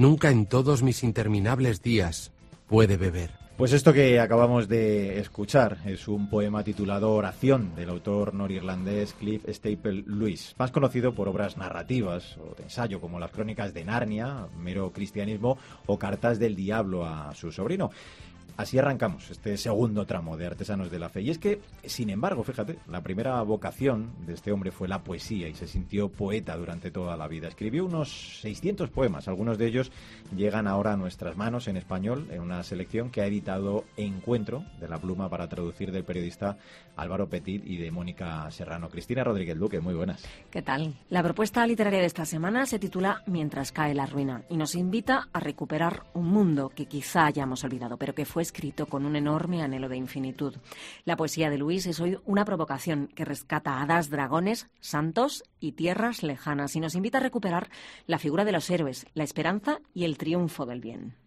Nunca 0.00 0.30
en 0.30 0.46
todos 0.46 0.82
mis 0.82 1.04
interminables 1.04 1.82
días 1.82 2.32
puede 2.68 2.96
beber. 2.96 3.32
Pues 3.58 3.74
esto 3.74 3.92
que 3.92 4.18
acabamos 4.18 4.66
de 4.66 5.20
escuchar 5.20 5.76
es 5.84 6.08
un 6.08 6.30
poema 6.30 6.64
titulado 6.64 7.12
Oración 7.12 7.74
del 7.74 7.90
autor 7.90 8.32
norirlandés 8.32 9.12
Cliff 9.12 9.44
Staple 9.46 10.04
Lewis, 10.06 10.54
más 10.58 10.70
conocido 10.70 11.14
por 11.14 11.28
obras 11.28 11.58
narrativas 11.58 12.38
o 12.38 12.54
de 12.54 12.62
ensayo 12.62 12.98
como 12.98 13.20
las 13.20 13.30
crónicas 13.30 13.74
de 13.74 13.84
Narnia, 13.84 14.46
Mero 14.58 14.90
Cristianismo 14.90 15.58
o 15.84 15.98
Cartas 15.98 16.38
del 16.38 16.56
Diablo 16.56 17.04
a 17.04 17.34
su 17.34 17.52
sobrino. 17.52 17.90
Así 18.56 18.78
arrancamos 18.78 19.30
este 19.30 19.56
segundo 19.56 20.06
tramo 20.06 20.36
de 20.36 20.46
Artesanos 20.46 20.90
de 20.90 20.98
la 20.98 21.08
Fe. 21.08 21.22
Y 21.22 21.30
es 21.30 21.38
que, 21.38 21.60
sin 21.84 22.10
embargo, 22.10 22.44
fíjate, 22.44 22.78
la 22.88 23.02
primera 23.02 23.40
vocación 23.42 24.10
de 24.26 24.34
este 24.34 24.52
hombre 24.52 24.70
fue 24.70 24.88
la 24.88 25.02
poesía 25.02 25.48
y 25.48 25.54
se 25.54 25.66
sintió 25.66 26.08
poeta 26.08 26.56
durante 26.56 26.90
toda 26.90 27.16
la 27.16 27.28
vida. 27.28 27.48
Escribió 27.48 27.84
unos 27.84 28.40
600 28.40 28.90
poemas, 28.90 29.28
algunos 29.28 29.58
de 29.58 29.66
ellos 29.66 29.92
llegan 30.36 30.66
ahora 30.66 30.92
a 30.92 30.96
nuestras 30.96 31.36
manos 31.36 31.68
en 31.68 31.76
español 31.76 32.28
en 32.30 32.40
una 32.40 32.62
selección 32.62 33.10
que 33.10 33.22
ha 33.22 33.26
editado 33.26 33.84
Encuentro 33.96 34.64
de 34.80 34.88
la 34.88 34.98
pluma 34.98 35.28
para 35.28 35.48
traducir 35.48 35.92
del 35.92 36.04
periodista 36.04 36.56
Álvaro 36.96 37.28
Petit 37.28 37.64
y 37.66 37.76
de 37.76 37.90
Mónica 37.90 38.50
Serrano. 38.50 38.88
Cristina 38.88 39.24
Rodríguez 39.24 39.56
Luque, 39.56 39.80
muy 39.80 39.94
buenas. 39.94 40.22
¿Qué 40.50 40.62
tal? 40.62 40.94
La 41.08 41.22
propuesta 41.22 41.66
literaria 41.66 42.00
de 42.00 42.06
esta 42.06 42.24
semana 42.24 42.66
se 42.66 42.78
titula 42.78 43.22
Mientras 43.26 43.72
cae 43.72 43.94
la 43.94 44.06
ruina 44.06 44.42
y 44.48 44.56
nos 44.56 44.74
invita 44.74 45.28
a 45.32 45.40
recuperar 45.40 46.04
un 46.14 46.26
mundo 46.26 46.70
que 46.74 46.86
quizá 46.86 47.26
hayamos 47.26 47.64
olvidado, 47.64 47.96
pero 47.96 48.14
que 48.14 48.24
fue 48.24 48.42
escrito 48.50 48.86
con 48.86 49.06
un 49.06 49.14
enorme 49.14 49.62
anhelo 49.62 49.88
de 49.88 49.96
infinitud. 49.96 50.56
La 51.04 51.16
poesía 51.16 51.50
de 51.50 51.58
Luis 51.58 51.86
es 51.86 52.00
hoy 52.00 52.18
una 52.24 52.44
provocación 52.44 53.06
que 53.14 53.24
rescata 53.24 53.80
hadas, 53.80 54.10
dragones, 54.10 54.68
santos 54.80 55.44
y 55.60 55.72
tierras 55.72 56.24
lejanas 56.24 56.74
y 56.74 56.80
nos 56.80 56.96
invita 56.96 57.18
a 57.18 57.20
recuperar 57.20 57.70
la 58.08 58.18
figura 58.18 58.44
de 58.44 58.50
los 58.50 58.68
héroes, 58.68 59.06
la 59.14 59.22
esperanza 59.22 59.78
y 59.94 60.04
el 60.04 60.18
triunfo 60.18 60.66
del 60.66 60.80
bien. 60.80 61.19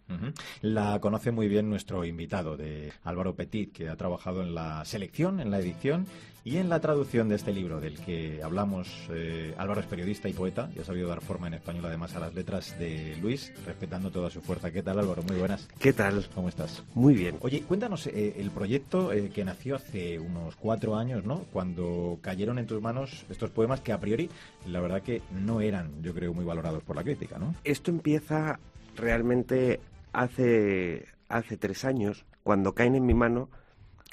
La 0.61 0.99
conoce 0.99 1.31
muy 1.31 1.47
bien 1.47 1.69
nuestro 1.69 2.05
invitado 2.05 2.57
de 2.57 2.93
Álvaro 3.03 3.35
Petit, 3.35 3.71
que 3.71 3.89
ha 3.89 3.95
trabajado 3.95 4.41
en 4.41 4.55
la 4.55 4.85
selección, 4.85 5.39
en 5.39 5.51
la 5.51 5.59
edición 5.59 6.05
y 6.45 6.57
en 6.57 6.69
la 6.69 6.79
traducción 6.81 7.29
de 7.29 7.35
este 7.35 7.53
libro 7.53 7.79
del 7.79 7.97
que 7.99 8.41
hablamos. 8.43 8.89
Eh, 9.09 9.53
Álvaro 9.57 9.79
es 9.79 9.87
periodista 9.87 10.27
y 10.27 10.33
poeta 10.33 10.69
y 10.75 10.79
ha 10.79 10.83
sabido 10.83 11.07
dar 11.07 11.21
forma 11.21 11.47
en 11.47 11.55
español 11.55 11.85
además 11.85 12.15
a 12.15 12.19
las 12.19 12.33
letras 12.33 12.77
de 12.77 13.17
Luis, 13.21 13.53
respetando 13.65 14.11
toda 14.11 14.29
su 14.29 14.41
fuerza. 14.41 14.71
¿Qué 14.71 14.83
tal 14.83 14.99
Álvaro? 14.99 15.23
Muy 15.23 15.37
buenas. 15.37 15.67
¿Qué 15.79 15.93
tal? 15.93 16.25
¿Cómo 16.35 16.49
estás? 16.49 16.83
Muy 16.95 17.13
bien. 17.13 17.37
Oye, 17.41 17.61
cuéntanos 17.61 18.07
eh, 18.07 18.35
el 18.37 18.51
proyecto 18.51 19.13
eh, 19.13 19.29
que 19.29 19.45
nació 19.45 19.75
hace 19.75 20.19
unos 20.19 20.55
cuatro 20.55 20.95
años, 20.95 21.23
¿no? 21.23 21.39
Cuando 21.53 22.19
cayeron 22.21 22.59
en 22.59 22.67
tus 22.67 22.81
manos 22.81 23.25
estos 23.29 23.49
poemas 23.49 23.79
que 23.79 23.93
a 23.93 23.99
priori, 23.99 24.29
la 24.67 24.81
verdad 24.81 25.01
que 25.01 25.21
no 25.31 25.61
eran, 25.61 26.03
yo 26.03 26.13
creo, 26.13 26.33
muy 26.33 26.45
valorados 26.45 26.83
por 26.83 26.95
la 26.95 27.03
crítica, 27.03 27.37
¿no? 27.37 27.55
Esto 27.63 27.89
empieza 27.91 28.59
realmente 28.95 29.79
hace, 30.11 31.05
hace 31.29 31.57
tres 31.57 31.85
años, 31.85 32.25
cuando 32.43 32.73
caen 32.73 32.95
en 32.95 33.05
mi 33.05 33.13
mano 33.13 33.49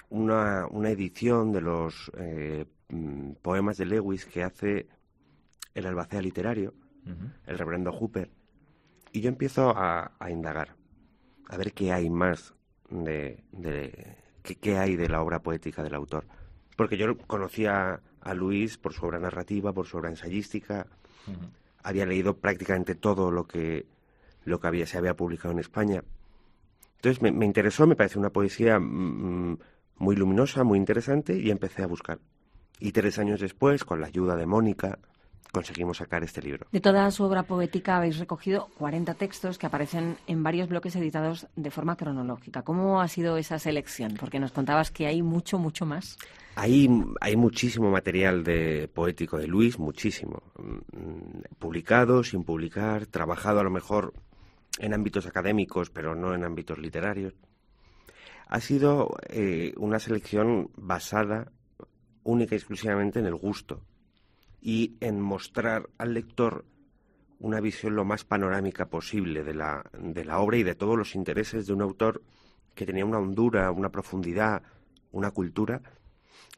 una, 0.09 0.67
una 0.67 0.91
edición 0.91 1.53
de 1.53 1.61
los 1.61 2.11
eh, 2.17 2.67
mm, 2.89 3.33
poemas 3.43 3.77
de 3.77 3.87
Lewis 3.87 4.27
que 4.27 4.43
hace 4.43 4.89
el 5.75 5.87
albacea 5.87 6.21
literario, 6.21 6.75
el 7.47 7.59
reverendo 7.59 7.93
Hooper, 7.93 8.31
y 9.13 9.21
yo 9.21 9.29
empiezo 9.29 9.73
a, 9.77 10.13
indagar, 10.29 10.77
a 11.49 11.57
ver 11.57 11.73
qué 11.73 11.93
hay 11.93 12.11
más 12.11 12.55
de, 12.89 13.43
de 13.51 14.17
qué, 14.43 14.79
hay 14.79 14.97
de 14.97 15.09
la 15.09 15.23
obra 15.23 15.41
poética 15.41 15.83
del 15.83 15.95
autor. 15.95 16.27
Porque 16.77 16.97
yo 16.97 17.17
conocía 17.19 18.01
a 18.21 18.35
Luis 18.35 18.79
por 18.79 18.93
su 18.93 19.07
obra 19.07 19.19
narrativa, 19.19 19.73
por 19.73 19.87
su 19.87 19.97
obra 19.97 20.11
ensayística, 20.11 20.87
había 21.83 22.07
leído 22.07 22.37
prácticamente 22.37 22.95
todo 22.95 23.31
lo 23.31 23.47
que 23.47 23.87
lo 24.44 24.61
que 24.61 24.66
había, 24.66 24.87
se 24.87 24.99
había 24.99 25.14
publicado 25.14 25.52
en 25.52 25.61
España. 25.61 26.02
Entonces 26.97 27.23
me, 27.23 27.47
interesó, 27.47 27.87
me 27.87 27.97
parece 27.97 28.18
una 28.18 28.30
poesía 28.30 28.78
mm, 28.78 29.59
muy 29.97 30.16
luminosa, 30.16 30.64
muy 30.64 30.78
interesante 30.78 31.38
y 31.38 31.50
empecé 31.50 31.82
a 31.82 31.87
buscar. 31.87 32.18
Y 32.78 32.92
tres 32.92 33.18
años 33.18 33.40
después, 33.40 33.85
con 33.85 34.00
la 34.00 34.06
ayuda 34.06 34.37
de 34.37 34.47
Mónica, 34.47 34.99
conseguimos 35.52 35.99
sacar 35.99 36.23
este 36.23 36.42
libro. 36.42 36.66
De 36.73 36.80
toda 36.80 37.11
su 37.11 37.25
obra 37.25 37.42
poética 37.42 37.97
habéis 37.97 38.18
recogido 38.18 38.68
40 38.78 39.14
textos 39.14 39.59
que 39.59 39.66
aparecen 39.66 40.16
en 40.26 40.42
varios 40.42 40.68
bloques 40.68 40.94
editados 40.97 41.47
de 41.56 41.70
forma 41.70 41.97
cronológica. 41.97 42.62
¿Cómo 42.62 43.00
ha 43.00 43.09
sido 43.09 43.37
esa 43.37 43.59
selección? 43.59 44.14
Porque 44.18 44.38
nos 44.38 44.52
contabas 44.52 44.90
que 44.90 45.06
hay 45.06 45.23
mucho, 45.23 45.59
mucho 45.59 45.87
más. 45.87 46.16
Hay, 46.56 46.88
hay 47.20 47.37
muchísimo 47.37 47.90
material 47.90 48.44
de 48.44 48.88
poético 48.92 49.38
de 49.38 49.47
Luis, 49.47 49.78
muchísimo. 49.78 50.42
Mm, 50.59 51.56
publicado, 51.59 52.23
sin 52.25 52.44
publicar, 52.44 53.06
trabajado 53.06 53.61
a 53.61 53.64
lo 53.64 53.70
mejor 53.70 54.12
en 54.79 54.95
ámbitos 54.95 55.27
académicos, 55.27 55.91
pero 55.91 56.15
no 56.15 56.35
en 56.35 56.45
ámbitos 56.45 56.79
literarios. 56.79 57.35
Ha 58.47 58.61
sido 58.61 59.17
eh, 59.29 59.75
una 59.77 59.99
selección 59.99 60.71
basada 60.77 61.53
única 62.25 62.55
y 62.55 62.59
exclusivamente 62.59 63.19
en 63.19 63.27
el 63.27 63.35
gusto 63.35 63.83
y 64.61 64.97
en 65.00 65.21
mostrar 65.21 65.89
al 65.99 66.15
lector 66.15 66.65
una 67.39 67.61
visión 67.61 67.97
lo 67.97 68.05
más 68.05 68.25
panorámica 68.25 68.87
posible 68.87 69.43
de 69.43 69.55
la, 69.55 69.85
de 69.99 70.25
la 70.25 70.41
obra 70.41 70.59
y 70.59 70.62
de 70.62 70.75
todos 70.75 70.97
los 70.97 71.15
intereses 71.15 71.67
de 71.67 71.73
un 71.73 71.81
autor 71.81 72.23
que 72.75 72.85
tenía 72.85 73.05
una 73.05 73.19
hondura, 73.19 73.71
una 73.71 73.91
profundidad, 73.91 74.62
una 75.12 75.31
cultura 75.31 75.81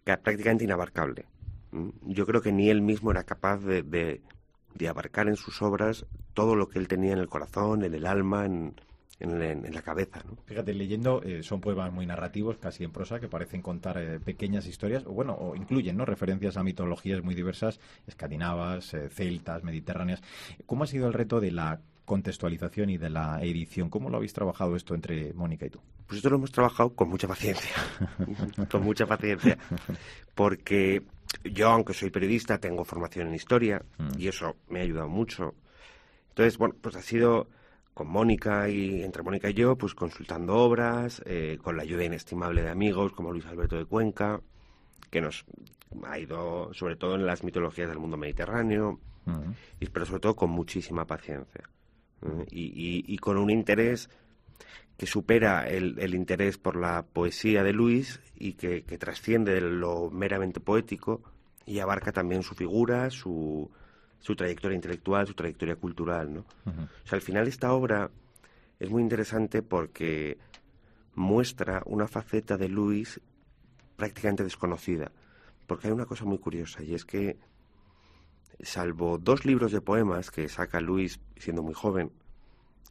que 0.05 0.11
era 0.11 0.21
prácticamente 0.21 0.65
inabarcable. 0.65 1.27
¿Mm? 1.71 1.91
Yo 2.07 2.27
creo 2.27 2.43
que 2.43 2.53
ni 2.53 2.69
él 2.69 2.83
mismo 2.83 3.13
era 3.13 3.23
capaz 3.23 3.59
de, 3.59 3.83
de 3.83 4.21
abarcar 4.89 5.29
en 5.29 5.37
sus 5.37 5.63
obras 5.63 6.07
todo 6.35 6.57
lo 6.57 6.69
que 6.69 6.79
él 6.79 6.89
tenía 6.89 7.13
en 7.13 7.19
el 7.19 7.29
corazón, 7.29 7.85
en 7.85 7.95
el 7.95 8.07
alma, 8.07 8.47
en, 8.47 8.75
en, 9.23 9.75
la 9.75 9.83
cabeza. 9.83 10.23
¿no? 10.27 10.37
Fíjate, 10.47 10.75
leyendo, 10.75 11.23
eh, 11.23 11.43
son 11.43 11.61
poemas 11.61 11.93
muy 11.93 12.07
narrativos, 12.07 12.59
casi 12.59 12.85
en 12.85 12.91
prosa, 12.91 13.21
que 13.21 13.29
parecen 13.29 13.63
contar 13.63 13.99
eh, 13.99 14.21
pequeñas 14.21 14.67
historias, 14.67 15.05
o 15.07 15.13
bueno, 15.13 15.35
o 15.35 15.55
incluyen 15.55 15.97
¿no? 15.97 16.05
referencias 16.05 16.57
a 16.57 16.63
mitologías 16.63 17.23
muy 17.23 17.35
diversas, 17.35 17.81
escandinavas, 18.07 18.95
eh, 18.95 19.09
celtas, 19.11 19.63
mediterráneas. 19.63 20.23
¿Cómo 20.67 20.85
ha 20.85 20.87
sido 20.87 21.07
el 21.07 21.13
reto 21.13 21.41
de 21.41 21.53
la 21.53 21.81
contextualización 22.05 22.91
y 22.91 22.99
de 22.99 23.11
la 23.11 23.43
edición? 23.43 23.89
¿Cómo 23.89 24.11
lo 24.11 24.17
habéis 24.17 24.33
trabajado 24.33 24.75
esto 24.77 24.95
entre 24.95 25.33
Mónica 25.35 25.67
y 25.67 25.71
tú? 25.71 25.81
Pues 26.07 26.19
esto 26.19 26.31
lo 26.31 26.37
hemos 26.37 26.53
trabajado 26.53 26.95
con 26.95 27.09
mucha 27.09 27.29
paciencia, 27.29 27.71
con 28.71 28.83
mucha 28.83 29.07
paciencia, 29.07 29.57
porque 30.35 31.03
yo, 31.45 31.69
aunque 31.69 31.95
soy 31.95 32.11
periodista, 32.11 32.59
tengo 32.59 32.85
formación 32.85 33.29
en 33.29 33.35
historia 33.35 33.83
mm. 33.99 34.19
y 34.19 34.29
eso 34.29 34.57
me 34.69 34.81
ha 34.81 34.83
ayudado 34.83 35.09
mucho. 35.09 35.55
Entonces, 36.31 36.59
bueno, 36.59 36.75
pues 36.81 36.97
ha 36.97 37.03
sido 37.03 37.49
con 37.95 38.09
Mónica 38.09 38.69
y 38.69 39.03
entre 39.03 39.23
Mónica 39.23 39.51
y 39.51 39.55
yo, 39.55 39.77
pues 39.77 39.95
consultando 39.95 40.55
obras, 40.57 41.23
eh, 41.27 41.59
con 41.63 41.77
la 41.77 41.83
ayuda 41.83 42.05
inestimable 42.05 42.63
de 42.63 42.71
amigos 42.71 43.13
como 43.13 43.33
Luis 43.33 43.47
Alberto 43.47 43.77
de 43.77 43.85
Cuenca, 43.85 44.41
que 45.11 45.21
nos 45.21 45.45
ha 46.05 46.19
ido 46.19 46.73
sobre 46.73 46.97
todo 46.97 47.17
en 47.17 47.27
las 47.27 47.45
mitologías 47.45 47.89
del 47.89 47.99
mundo 47.99 48.17
mediterráneo, 48.17 48.99
mm. 49.27 49.51
y, 49.81 49.87
pero 49.89 50.07
sobre 50.07 50.21
todo 50.21 50.37
con 50.37 50.51
muchísima 50.51 51.07
paciencia 51.07 51.69
¿eh? 52.23 52.47
y, 52.51 53.19
con 53.19 53.37
un 53.37 53.51
interés 53.51 54.09
que 55.03 55.09
supera 55.09 55.67
el, 55.67 56.15
interés 56.15 56.59
por 56.59 56.77
la 56.77 57.03
poesía 57.03 57.65
de 57.65 57.73
Luis 57.73 58.21
y 58.37 58.53
que, 58.53 58.83
trasciende 59.01 59.61
lo 59.61 60.13
meramente 60.13 60.61
poético 60.61 61.21
y 61.67 61.81
abarca 61.81 62.13
también 62.13 62.45
su 62.45 62.55
figura, 62.55 63.11
su, 63.11 63.69
su 64.21 64.37
trayectoria 64.37 64.77
intelectual, 64.77 65.27
su 65.27 65.35
trayectoria 65.35 65.75
cultural. 65.75 66.33
¿no? 66.33 66.45
O 66.67 67.05
sea, 67.05 67.17
al 67.17 67.21
final 67.21 67.49
esta 67.49 67.73
obra 67.73 68.13
es 68.79 68.91
muy 68.91 69.03
interesante 69.03 69.61
porque 69.61 70.39
muestra 71.17 71.83
una 71.87 72.07
faceta 72.07 72.57
de 72.57 72.69
Luis 72.69 73.21
prácticamente 73.97 74.45
desconocida. 74.45 75.11
Porque 75.67 75.89
hay 75.89 75.93
una 75.93 76.07
cosa 76.07 76.25
muy 76.25 76.39
curiosa 76.39 76.81
y 76.85 76.95
es 76.95 77.05
que, 77.05 77.39
salvo 78.61 79.19
dos 79.19 79.45
libros 79.45 79.73
de 79.73 79.81
poemas 79.81 80.31
que 80.31 80.49
saca 80.49 80.81
Luis 80.81 81.19
siendo 81.39 81.65
muy 81.65 81.75
joven, 81.75 82.13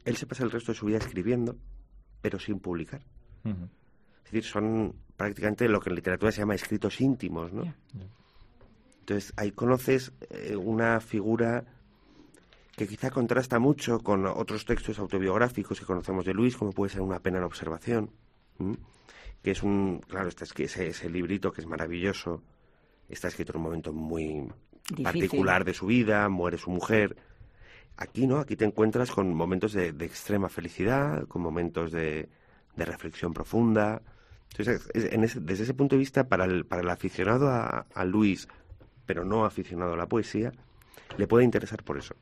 él 0.04 0.18
se 0.18 0.26
pasa 0.26 0.44
el 0.44 0.50
resto 0.50 0.72
de 0.72 0.78
su 0.78 0.84
vida 0.84 0.98
escribiendo, 0.98 1.56
pero 2.22 2.38
sin 2.38 2.60
publicar. 2.60 3.02
Es 3.44 4.32
decir, 4.32 4.44
son 4.44 4.94
prácticamente 5.16 5.68
lo 5.68 5.80
que 5.80 5.90
en 5.90 5.96
literatura 5.96 6.32
se 6.32 6.38
llama 6.38 6.54
escritos 6.54 7.00
íntimos, 7.00 7.52
¿no? 7.52 7.74
Entonces 9.00 9.32
ahí 9.36 9.50
conoces 9.50 10.12
eh, 10.30 10.56
una 10.56 11.00
figura 11.00 11.64
que 12.76 12.86
quizá 12.86 13.10
contrasta 13.10 13.58
mucho 13.58 13.98
con 13.98 14.24
otros 14.26 14.64
textos 14.64 14.98
autobiográficos 14.98 15.80
que 15.80 15.84
conocemos 15.84 16.24
de 16.24 16.32
Luis, 16.32 16.56
como 16.56 16.72
puede 16.72 16.92
ser 16.92 17.02
Una 17.02 17.18
pena 17.18 17.38
en 17.38 17.44
observación, 17.44 18.10
que 19.42 19.50
es 19.50 19.62
un, 19.62 20.00
claro, 20.08 20.28
este 20.28 20.44
es 20.44 20.52
que 20.52 20.64
ese, 20.64 20.88
ese, 20.88 21.10
librito 21.10 21.52
que 21.52 21.60
es 21.60 21.66
maravilloso, 21.66 22.42
está 23.08 23.28
escrito 23.28 23.52
en 23.52 23.58
un 23.58 23.64
momento 23.64 23.92
muy 23.92 24.48
particular 25.02 25.64
de 25.64 25.74
su 25.74 25.86
vida, 25.86 26.28
muere 26.28 26.56
su 26.56 26.70
mujer, 26.70 27.16
Aquí 27.96 28.26
no, 28.26 28.38
aquí 28.38 28.56
te 28.56 28.64
encuentras 28.64 29.10
con 29.10 29.32
momentos 29.34 29.72
de, 29.72 29.88
extrema 29.88 30.48
felicidad, 30.48 31.26
con 31.28 31.42
momentos 31.42 31.92
de, 31.92 32.28
reflexión 32.76 33.32
profunda. 33.32 34.02
Entonces, 34.50 34.88
desde 34.94 35.64
ese 35.64 35.74
punto 35.74 35.94
de 35.94 36.00
vista, 36.00 36.28
para 36.28 36.44
el, 36.44 36.64
para 36.64 36.82
el 36.82 36.90
aficionado 36.90 37.48
a, 37.48 37.86
a 37.94 38.04
Luis, 38.04 38.48
pero 39.06 39.24
no 39.24 39.44
aficionado 39.44 39.94
a 39.94 39.96
la 39.96 40.06
poesía, 40.06 40.52
le 41.16 41.26
puede 41.26 41.44
interesar 41.44 41.82
por 41.82 41.98
eso. 41.98 42.14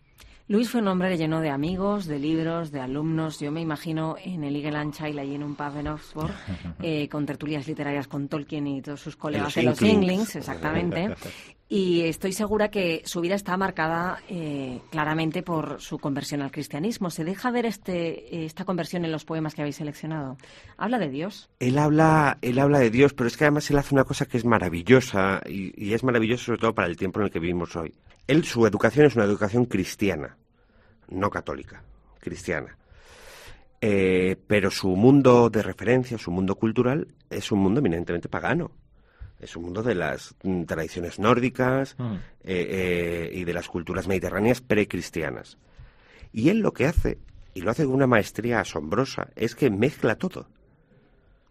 Luis 0.50 0.68
fue 0.68 0.80
un 0.80 0.88
hombre 0.88 1.16
lleno 1.16 1.40
de 1.40 1.48
amigos, 1.48 2.06
de 2.06 2.18
libros, 2.18 2.72
de 2.72 2.80
alumnos. 2.80 3.38
Yo 3.38 3.52
me 3.52 3.60
imagino 3.60 4.16
en 4.20 4.42
el 4.42 4.56
Eagle 4.56 4.78
and 4.78 4.92
Child, 4.92 5.20
allí 5.20 5.36
en 5.36 5.44
un 5.44 5.54
pub 5.54 5.76
en 5.76 5.86
Oxford, 5.86 6.32
eh, 6.82 7.08
con 7.08 7.24
tertulias 7.24 7.68
literarias 7.68 8.08
con 8.08 8.26
Tolkien 8.26 8.66
y 8.66 8.82
todos 8.82 9.00
sus 9.00 9.14
colegas 9.14 9.54
de 9.54 9.62
los 9.62 9.80
Inglings, 9.80 10.34
exactamente. 10.34 11.14
Y 11.72 12.02
estoy 12.02 12.32
segura 12.32 12.68
que 12.72 13.02
su 13.04 13.20
vida 13.20 13.36
está 13.36 13.56
marcada 13.56 14.18
eh, 14.28 14.80
claramente 14.90 15.44
por 15.44 15.80
su 15.80 15.98
conversión 15.98 16.42
al 16.42 16.50
cristianismo. 16.50 17.10
¿Se 17.10 17.22
deja 17.22 17.52
ver 17.52 17.64
este, 17.64 18.44
esta 18.44 18.64
conversión 18.64 19.04
en 19.04 19.12
los 19.12 19.24
poemas 19.24 19.54
que 19.54 19.62
habéis 19.62 19.76
seleccionado? 19.76 20.36
¿Habla 20.76 20.98
de 20.98 21.08
Dios? 21.10 21.48
Él 21.60 21.78
habla, 21.78 22.38
él 22.42 22.58
habla 22.58 22.80
de 22.80 22.90
Dios, 22.90 23.14
pero 23.14 23.28
es 23.28 23.36
que 23.36 23.44
además 23.44 23.70
él 23.70 23.78
hace 23.78 23.94
una 23.94 24.02
cosa 24.02 24.26
que 24.26 24.36
es 24.36 24.44
maravillosa 24.44 25.42
y, 25.46 25.94
es 25.94 26.02
maravilloso 26.02 26.46
sobre 26.46 26.58
todo 26.58 26.74
para 26.74 26.88
el 26.88 26.96
tiempo 26.96 27.20
en 27.20 27.26
el 27.26 27.30
que 27.30 27.38
vivimos 27.38 27.76
hoy. 27.76 27.94
Él, 28.26 28.44
su 28.44 28.66
educación 28.66 29.06
es 29.06 29.14
una 29.14 29.24
educación 29.24 29.64
cristiana 29.64 30.36
no 31.10 31.30
católica, 31.30 31.82
cristiana. 32.18 32.76
Eh, 33.80 34.36
pero 34.46 34.70
su 34.70 34.88
mundo 34.88 35.50
de 35.50 35.62
referencia, 35.62 36.18
su 36.18 36.30
mundo 36.30 36.54
cultural, 36.56 37.08
es 37.28 37.50
un 37.52 37.60
mundo 37.60 37.80
eminentemente 37.80 38.28
pagano. 38.28 38.72
Es 39.40 39.56
un 39.56 39.64
mundo 39.64 39.82
de 39.82 39.94
las 39.94 40.34
mm, 40.42 40.64
tradiciones 40.64 41.18
nórdicas 41.18 41.96
mm. 41.98 42.14
eh, 42.14 42.20
eh, 42.44 43.30
y 43.34 43.44
de 43.44 43.52
las 43.52 43.68
culturas 43.68 44.06
mediterráneas 44.06 44.60
precristianas. 44.60 45.58
Y 46.32 46.50
él 46.50 46.58
lo 46.58 46.72
que 46.72 46.86
hace, 46.86 47.18
y 47.54 47.62
lo 47.62 47.70
hace 47.70 47.84
con 47.84 47.94
una 47.94 48.06
maestría 48.06 48.60
asombrosa, 48.60 49.28
es 49.36 49.54
que 49.54 49.70
mezcla 49.70 50.16
todo. 50.16 50.46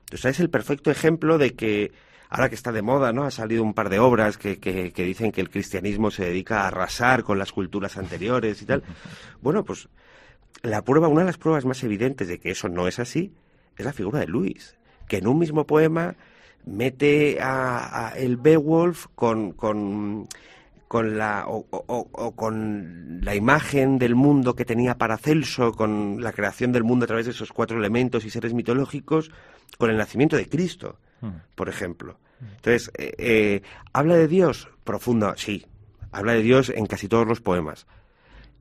Entonces 0.02 0.36
es 0.36 0.40
el 0.40 0.50
perfecto 0.50 0.92
ejemplo 0.92 1.38
de 1.38 1.56
que 1.56 1.92
ahora 2.30 2.50
que 2.50 2.56
está 2.56 2.72
de 2.72 2.82
moda, 2.82 3.12
¿no? 3.12 3.24
Ha 3.24 3.32
salido 3.32 3.64
un 3.64 3.74
par 3.74 3.90
de 3.90 4.00
obras 4.00 4.38
que, 4.38 4.60
que, 4.60 4.92
dicen 5.04 5.32
que 5.32 5.42
el 5.42 5.50
cristianismo 5.50 6.12
se 6.12 6.26
dedica 6.26 6.62
a 6.62 6.68
arrasar 6.68 7.24
con 7.24 7.40
las 7.40 7.52
culturas 7.52 7.98
anteriores 7.98 8.62
y 8.62 8.66
tal. 8.66 8.84
Bueno, 9.42 9.64
pues 9.64 9.90
la 10.62 10.84
prueba, 10.84 11.08
una 11.08 11.22
de 11.22 11.28
las 11.28 11.38
pruebas 11.38 11.66
más 11.66 11.84
evidentes 11.84 12.28
de 12.28 12.40
que 12.40 12.52
eso 12.52 12.70
no 12.70 12.88
es 12.88 13.00
así, 13.00 13.34
es 13.78 13.86
la 13.86 13.94
figura 13.94 14.20
de 14.20 14.28
Luis, 14.28 14.76
que 15.08 15.18
en 15.18 15.28
un 15.28 15.40
mismo 15.40 15.66
poema 15.66 16.16
mete 16.66 17.40
a, 17.42 18.14
el 18.16 18.38
Beowulf 18.38 19.08
con, 19.16 19.54
con, 19.54 20.28
con 20.88 21.18
la 21.18 21.46
o, 21.48 22.34
con 22.36 23.22
la 23.22 23.36
imagen 23.36 24.00
del 24.00 24.16
mundo 24.16 24.56
que 24.56 24.66
tenía 24.66 24.98
Paracelso, 24.98 25.72
con 25.74 26.22
la 26.22 26.32
creación 26.32 26.72
del 26.72 26.84
mundo 26.84 27.06
a 27.06 27.08
través 27.08 27.26
de 27.26 27.32
esos 27.32 27.52
cuatro 27.52 27.78
elementos 27.78 28.26
y 28.26 28.30
seres 28.30 28.54
mitológicos, 28.54 29.32
con 29.78 29.90
el 29.90 29.98
nacimiento 29.98 30.36
de 30.36 30.48
Cristo, 30.48 31.00
hmm. 31.22 31.30
por 31.56 31.70
ejemplo. 31.70 32.18
Entonces, 32.42 32.92
eh, 32.98 33.14
eh, 33.18 33.62
¿habla 33.94 34.16
de 34.16 34.28
Dios? 34.28 34.70
Profundo, 34.84 35.34
sí. 35.36 35.66
Habla 36.12 36.34
de 36.34 36.42
Dios 36.42 36.70
en 36.70 36.86
casi 36.86 37.08
todos 37.08 37.28
los 37.28 37.42
poemas. 37.42 37.86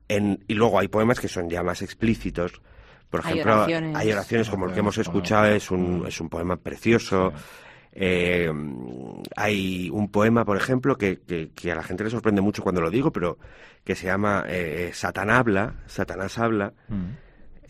y 0.07 0.53
luego 0.53 0.79
hay 0.79 0.87
poemas 0.87 1.19
que 1.19 1.27
son 1.27 1.49
ya 1.49 1.63
más 1.63 1.81
explícitos. 1.81 2.61
Por 3.09 3.21
ejemplo, 3.21 3.65
hay 3.95 4.11
oraciones, 4.11 4.49
como 4.49 4.67
el 4.67 4.73
que 4.73 4.79
hemos 4.79 4.97
escuchado, 4.97 5.47
es 5.47 5.71
un, 5.71 6.05
es 6.07 6.19
un 6.21 6.29
poema 6.29 6.57
precioso. 6.57 7.33
Eh, 8.01 8.49
hay 9.35 9.89
un 9.89 10.09
poema, 10.09 10.45
por 10.45 10.55
ejemplo, 10.55 10.97
que, 10.97 11.19
que, 11.19 11.71
a 11.71 11.75
la 11.75 11.83
gente 11.83 12.05
le 12.05 12.09
sorprende 12.09 12.39
mucho 12.39 12.63
cuando 12.63 12.79
lo 12.79 12.89
digo, 12.89 13.11
pero 13.11 13.37
que 13.83 13.93
se 13.93 14.05
llama 14.05 14.45
eh, 14.47 14.91
Satán 14.93 15.29
habla, 15.29 15.75
Satanás 15.85 16.37
habla. 16.37 16.71
Mm. 16.87 17.09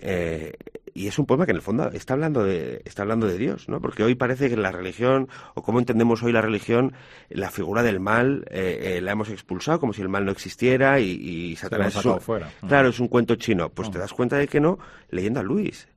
Eh, 0.01 0.53
y 0.93 1.07
es 1.07 1.17
un 1.17 1.25
poema 1.25 1.45
que 1.45 1.51
en 1.51 1.57
el 1.57 1.63
fondo 1.63 1.89
está 1.89 2.13
hablando 2.13 2.43
de 2.43 2.83
está 2.85 3.01
hablando 3.01 3.25
de 3.25 3.39
Dios, 3.39 3.69
¿no? 3.69 3.81
Porque 3.81 4.03
hoy 4.03 4.13
parece 4.13 4.49
que 4.49 4.55
la 4.55 4.71
religión 4.71 5.29
o 5.55 5.63
cómo 5.63 5.79
entendemos 5.79 6.21
hoy 6.21 6.31
la 6.31 6.41
religión, 6.41 6.93
la 7.29 7.49
figura 7.49 7.81
del 7.81 7.99
mal 7.99 8.45
la 8.51 9.11
hemos 9.11 9.29
expulsado 9.29 9.79
como 9.79 9.93
si 9.93 10.01
el 10.01 10.09
mal 10.09 10.25
no 10.25 10.31
existiera 10.31 10.99
y, 10.99 11.55
Satanás 11.55 11.95
es 11.95 12.05
un, 12.05 12.21
fuera. 12.21 12.51
claro 12.67 12.89
es 12.89 12.99
un 12.99 13.07
cuento 13.07 13.35
chino. 13.35 13.69
Pues 13.69 13.89
te 13.89 13.97
das 13.97 14.13
cuenta 14.13 14.37
de 14.37 14.47
que 14.47 14.59
no 14.59 14.77
leyendo 15.09 15.39
a 15.39 15.43
Luis. 15.43 15.87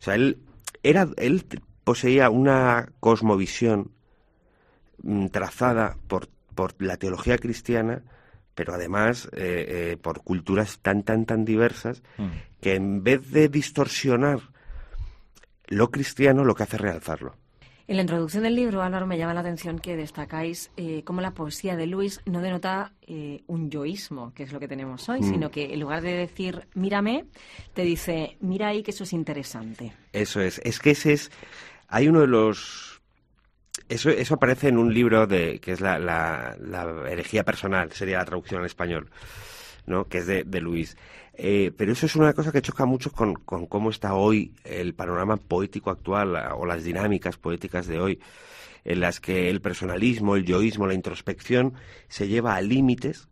O 0.00 0.02
sea 0.02 0.14
él 0.14 0.38
era 0.82 1.08
él 1.16 1.44
poseía 1.86 2.30
una 2.30 2.88
cosmovisión 2.98 3.92
mm, 5.04 5.28
trazada 5.28 5.96
por, 6.08 6.28
por 6.56 6.74
la 6.82 6.96
teología 6.96 7.38
cristiana, 7.38 8.02
pero 8.56 8.74
además 8.74 9.26
eh, 9.26 9.92
eh, 9.92 9.96
por 9.96 10.24
culturas 10.24 10.80
tan, 10.80 11.04
tan, 11.04 11.26
tan 11.26 11.44
diversas, 11.44 12.02
mm. 12.18 12.26
que 12.60 12.74
en 12.74 13.04
vez 13.04 13.30
de 13.30 13.48
distorsionar 13.48 14.40
lo 15.68 15.92
cristiano, 15.92 16.42
lo 16.42 16.56
que 16.56 16.64
hace 16.64 16.74
es 16.74 16.82
realzarlo. 16.82 17.36
En 17.86 17.94
la 17.94 18.02
introducción 18.02 18.42
del 18.42 18.56
libro, 18.56 18.82
Álvaro, 18.82 19.06
me 19.06 19.16
llama 19.16 19.32
la 19.32 19.40
atención 19.40 19.78
que 19.78 19.94
destacáis 19.94 20.72
eh, 20.76 21.04
cómo 21.04 21.20
la 21.20 21.34
poesía 21.34 21.76
de 21.76 21.86
Luis 21.86 22.20
no 22.26 22.40
denota 22.40 22.94
eh, 23.06 23.44
un 23.46 23.70
yoísmo, 23.70 24.34
que 24.34 24.42
es 24.42 24.52
lo 24.52 24.58
que 24.58 24.66
tenemos 24.66 25.08
hoy, 25.08 25.20
mm. 25.20 25.30
sino 25.30 25.50
que 25.52 25.72
en 25.72 25.78
lugar 25.78 26.02
de 26.02 26.14
decir 26.14 26.66
mírame, 26.74 27.26
te 27.74 27.82
dice 27.82 28.38
mira 28.40 28.68
ahí 28.68 28.82
que 28.82 28.90
eso 28.90 29.04
es 29.04 29.12
interesante. 29.12 29.92
Eso 30.12 30.40
es. 30.40 30.60
Es 30.64 30.80
que 30.80 30.90
ese 30.90 31.12
es 31.12 31.30
hay 31.88 32.08
uno 32.08 32.20
de 32.20 32.26
los... 32.26 33.00
Eso, 33.88 34.10
eso 34.10 34.34
aparece 34.34 34.68
en 34.68 34.78
un 34.78 34.92
libro 34.92 35.26
de 35.26 35.60
que 35.60 35.72
es 35.72 35.80
la, 35.80 35.98
la, 35.98 36.56
herejía 37.08 37.44
personal, 37.44 37.92
sería 37.92 38.18
la 38.18 38.24
traducción 38.24 38.60
al 38.60 38.66
español, 38.66 39.10
¿no? 39.86 40.06
que 40.06 40.18
es 40.18 40.26
de, 40.26 40.44
de 40.44 40.60
Luis. 40.60 40.96
Eh, 41.34 41.70
pero 41.76 41.92
eso 41.92 42.06
es 42.06 42.16
una 42.16 42.32
cosa 42.32 42.50
que 42.50 42.62
choca 42.62 42.86
mucho 42.86 43.12
con, 43.12 43.34
con, 43.34 43.66
cómo 43.66 43.90
está 43.90 44.14
hoy 44.14 44.54
el 44.64 44.94
panorama 44.94 45.36
poético 45.36 45.90
actual 45.90 46.34
o 46.56 46.64
las 46.64 46.82
dinámicas 46.82 47.36
poéticas 47.36 47.86
de 47.86 48.00
hoy, 48.00 48.20
en 48.84 49.00
las 49.00 49.20
que 49.20 49.50
el 49.50 49.60
personalismo, 49.60 50.34
el 50.34 50.44
yoísmo, 50.44 50.86
la 50.86 50.94
introspección 50.94 51.74
se 52.08 52.26
lleva 52.26 52.56
a 52.56 52.60
límites 52.62 53.28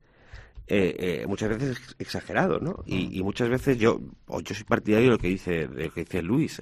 eh, 0.67 0.97
eh, 0.99 1.27
muchas 1.27 1.49
veces 1.49 1.97
exagerados, 1.99 2.61
¿no? 2.63 2.83
Y, 2.87 3.19
y, 3.19 3.23
muchas 3.23 3.49
veces 3.49 3.79
yo, 3.79 4.01
o 4.27 4.41
yo 4.41 4.55
soy 4.55 4.65
partidario 4.65 5.09
de 5.09 5.13
lo 5.13 5.19
que 5.19 5.29
dice, 5.29 5.67
de 5.69 5.85
lo 5.85 5.93
que 5.93 6.05
dice 6.05 6.23
Luis. 6.23 6.61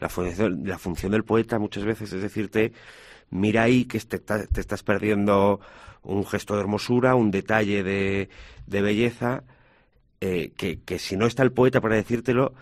La 0.00 0.08
función, 0.08 0.62
la 0.64 0.78
función 0.78 1.12
del 1.12 1.24
poeta 1.24 1.58
muchas 1.58 1.84
veces 1.84 2.12
es 2.12 2.22
decirte, 2.22 2.72
mira 3.30 3.62
ahí 3.64 3.84
que 3.84 3.98
te, 4.00 4.18
te 4.18 4.60
estás 4.60 4.82
perdiendo 4.82 5.60
un 6.02 6.24
gesto 6.26 6.54
de 6.54 6.60
hermosura, 6.60 7.14
un 7.14 7.30
detalle 7.30 7.82
de, 7.82 8.28
de 8.66 8.82
belleza, 8.82 9.44
eh, 10.20 10.52
que, 10.56 10.80
que 10.82 10.98
si 10.98 11.16
no 11.16 11.26
está 11.26 11.42
el 11.42 11.52
poeta 11.52 11.80
para 11.80 11.96
decírtelo, 11.96 12.54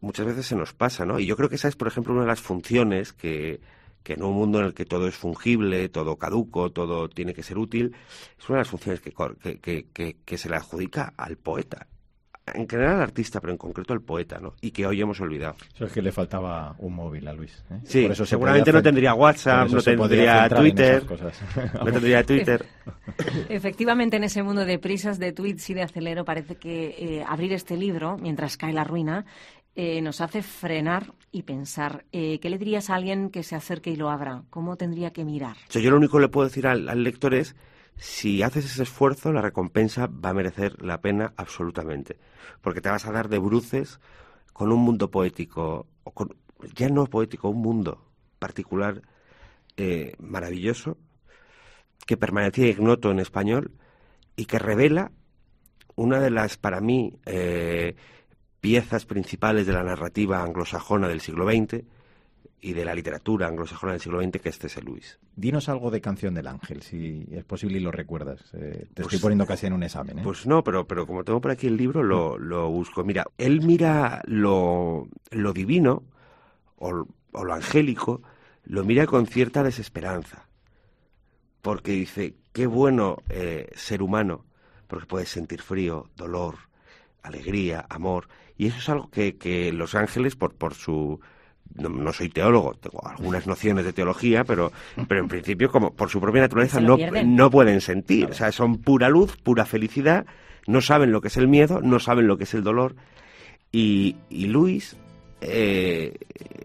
muchas 0.00 0.26
veces 0.26 0.46
se 0.46 0.56
nos 0.56 0.72
pasa, 0.72 1.04
¿no? 1.04 1.18
Y 1.18 1.26
yo 1.26 1.36
creo 1.36 1.48
que 1.48 1.56
esa 1.56 1.68
es, 1.68 1.76
por 1.76 1.88
ejemplo, 1.88 2.12
una 2.12 2.22
de 2.22 2.28
las 2.28 2.40
funciones 2.40 3.12
que, 3.12 3.60
que 4.02 4.14
en 4.14 4.22
un 4.22 4.34
mundo 4.34 4.60
en 4.60 4.66
el 4.66 4.74
que 4.74 4.84
todo 4.84 5.08
es 5.08 5.16
fungible, 5.16 5.88
todo 5.88 6.16
caduco, 6.16 6.70
todo 6.70 7.08
tiene 7.08 7.34
que 7.34 7.42
ser 7.42 7.58
útil, 7.58 7.94
es 8.38 8.48
una 8.48 8.58
de 8.58 8.60
las 8.62 8.70
funciones 8.70 9.00
que, 9.00 9.12
que, 9.60 9.86
que, 9.92 10.16
que 10.24 10.38
se 10.38 10.48
le 10.48 10.56
adjudica 10.56 11.14
al 11.16 11.36
poeta 11.36 11.86
en 12.54 12.68
general 12.68 12.96
al 12.96 13.02
artista, 13.02 13.40
pero 13.40 13.52
en 13.52 13.58
concreto 13.58 13.92
al 13.92 14.00
poeta, 14.00 14.38
¿no? 14.38 14.54
Y 14.60 14.70
que 14.70 14.86
hoy 14.86 15.00
hemos 15.00 15.20
olvidado. 15.20 15.56
Eso 15.74 15.86
es 15.86 15.92
que 15.92 16.02
le 16.02 16.12
faltaba 16.12 16.74
un 16.78 16.94
móvil 16.94 17.26
a 17.28 17.32
Luis. 17.32 17.64
¿eh? 17.70 17.80
Sí, 17.84 18.04
eso 18.04 18.24
seguramente 18.24 18.72
no 18.72 18.82
tendría 18.82 19.14
WhatsApp, 19.14 19.68
no 19.70 19.80
tendría 19.80 20.48
Twitter. 20.48 21.04
no 21.74 21.92
tendría 21.92 22.24
Twitter. 22.24 22.64
Efectivamente, 23.48 24.16
en 24.16 24.24
ese 24.24 24.42
mundo 24.42 24.64
de 24.64 24.78
prisas, 24.78 25.18
de 25.18 25.32
tweets 25.32 25.70
y 25.70 25.74
de 25.74 25.82
acelero, 25.82 26.24
parece 26.24 26.56
que 26.56 26.94
eh, 26.98 27.24
abrir 27.26 27.52
este 27.52 27.76
libro, 27.76 28.16
mientras 28.18 28.56
cae 28.56 28.72
la 28.72 28.84
ruina, 28.84 29.24
eh, 29.74 30.00
nos 30.02 30.20
hace 30.20 30.42
frenar 30.42 31.12
y 31.30 31.42
pensar. 31.42 32.04
¿Qué 32.10 32.40
le 32.42 32.58
dirías 32.58 32.90
a 32.90 32.96
alguien 32.96 33.30
que 33.30 33.42
se 33.42 33.54
acerque 33.54 33.90
y 33.90 33.96
lo 33.96 34.10
abra? 34.10 34.42
¿Cómo 34.50 34.76
tendría 34.76 35.12
que 35.12 35.24
mirar? 35.24 35.56
yo 35.70 35.90
lo 35.90 35.96
único 35.96 36.18
que 36.18 36.22
le 36.22 36.28
puedo 36.28 36.48
decir 36.48 36.66
al, 36.66 36.88
al 36.88 37.04
lector 37.04 37.34
es 37.34 37.54
si 37.98 38.42
haces 38.42 38.64
ese 38.64 38.84
esfuerzo, 38.84 39.32
la 39.32 39.42
recompensa 39.42 40.06
va 40.06 40.30
a 40.30 40.34
merecer 40.34 40.80
la 40.82 41.00
pena 41.00 41.34
absolutamente, 41.36 42.18
porque 42.60 42.80
te 42.80 42.88
vas 42.88 43.06
a 43.06 43.12
dar 43.12 43.28
de 43.28 43.38
bruces 43.38 44.00
con 44.52 44.72
un 44.72 44.80
mundo 44.80 45.10
poético, 45.10 45.86
o 46.04 46.12
con, 46.12 46.36
ya 46.74 46.88
no 46.88 47.06
poético, 47.06 47.48
un 47.48 47.62
mundo 47.62 48.04
particular 48.38 49.02
eh, 49.76 50.14
maravilloso, 50.18 50.96
que 52.06 52.16
permanecía 52.16 52.68
ignoto 52.68 53.10
en 53.10 53.18
español 53.18 53.72
y 54.36 54.46
que 54.46 54.58
revela 54.58 55.12
una 55.96 56.20
de 56.20 56.30
las, 56.30 56.56
para 56.56 56.80
mí, 56.80 57.18
eh, 57.26 57.96
piezas 58.60 59.04
principales 59.04 59.66
de 59.66 59.72
la 59.72 59.82
narrativa 59.82 60.42
anglosajona 60.42 61.08
del 61.08 61.20
siglo 61.20 61.50
XX, 61.50 61.84
y 62.60 62.72
de 62.72 62.84
la 62.84 62.94
literatura 62.94 63.46
anglosajona 63.46 63.92
del 63.92 64.00
siglo 64.00 64.20
XX, 64.20 64.40
que 64.40 64.48
es 64.48 64.58
C.S. 64.58 64.82
Lewis. 64.82 65.18
Dinos 65.36 65.68
algo 65.68 65.90
de 65.90 66.00
Canción 66.00 66.34
del 66.34 66.48
Ángel, 66.48 66.82
si 66.82 67.26
es 67.30 67.44
posible 67.44 67.78
y 67.78 67.80
lo 67.80 67.92
recuerdas. 67.92 68.40
Eh, 68.54 68.86
te 68.94 69.02
estoy 69.02 69.04
pues 69.04 69.20
poniendo 69.20 69.46
casi 69.46 69.66
en 69.66 69.74
un 69.74 69.84
examen. 69.84 70.18
¿eh? 70.18 70.22
Pues 70.24 70.46
no, 70.46 70.64
pero, 70.64 70.86
pero 70.86 71.06
como 71.06 71.22
tengo 71.22 71.40
por 71.40 71.52
aquí 71.52 71.68
el 71.68 71.76
libro, 71.76 72.02
lo, 72.02 72.36
lo 72.36 72.68
busco. 72.68 73.04
Mira, 73.04 73.26
él 73.38 73.62
mira 73.62 74.22
lo, 74.26 75.08
lo 75.30 75.52
divino 75.52 76.02
o, 76.76 77.06
o 77.32 77.44
lo 77.44 77.54
angélico, 77.54 78.22
lo 78.64 78.84
mira 78.84 79.06
con 79.06 79.26
cierta 79.26 79.62
desesperanza. 79.62 80.48
Porque 81.62 81.92
dice, 81.92 82.34
qué 82.52 82.66
bueno 82.66 83.18
eh, 83.28 83.70
ser 83.76 84.02
humano, 84.02 84.44
porque 84.88 85.06
puedes 85.06 85.28
sentir 85.28 85.62
frío, 85.62 86.10
dolor, 86.16 86.56
alegría, 87.22 87.86
amor. 87.88 88.28
Y 88.56 88.66
eso 88.66 88.78
es 88.78 88.88
algo 88.88 89.10
que, 89.10 89.36
que 89.36 89.72
los 89.72 89.94
ángeles, 89.94 90.34
por, 90.34 90.54
por 90.54 90.74
su 90.74 91.20
no, 91.74 92.12
soy 92.12 92.28
teólogo, 92.28 92.74
tengo 92.74 93.06
algunas 93.06 93.46
nociones 93.46 93.84
de 93.84 93.92
teología, 93.92 94.44
pero, 94.44 94.72
pero 95.06 95.20
en 95.20 95.28
principio, 95.28 95.70
como 95.70 95.92
por 95.92 96.08
su 96.10 96.20
propia 96.20 96.42
naturaleza, 96.42 96.80
no, 96.80 96.96
no 97.24 97.50
pueden 97.50 97.80
sentir. 97.80 98.26
O 98.30 98.34
sea, 98.34 98.52
son 98.52 98.78
pura 98.78 99.08
luz, 99.08 99.36
pura 99.36 99.64
felicidad, 99.64 100.26
no 100.66 100.80
saben 100.80 101.12
lo 101.12 101.20
que 101.20 101.28
es 101.28 101.36
el 101.36 101.48
miedo, 101.48 101.80
no 101.80 102.00
saben 102.00 102.26
lo 102.26 102.36
que 102.36 102.44
es 102.44 102.54
el 102.54 102.62
dolor. 102.62 102.96
Y, 103.70 104.16
y 104.28 104.46
Luis 104.46 104.96
eh, 105.40 106.18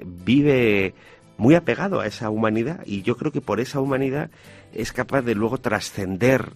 vive 0.06 0.94
muy 1.38 1.56
apegado 1.56 2.00
a 2.00 2.08
esa 2.08 2.30
humanidad 2.30 2.82
y 2.86 3.02
yo 3.02 3.18
creo 3.18 3.32
que 3.32 3.42
por 3.42 3.60
esa 3.60 3.80
humanidad 3.80 4.30
es 4.72 4.94
capaz 4.94 5.22
de 5.22 5.36
luego 5.36 5.58
trascender 5.58 6.54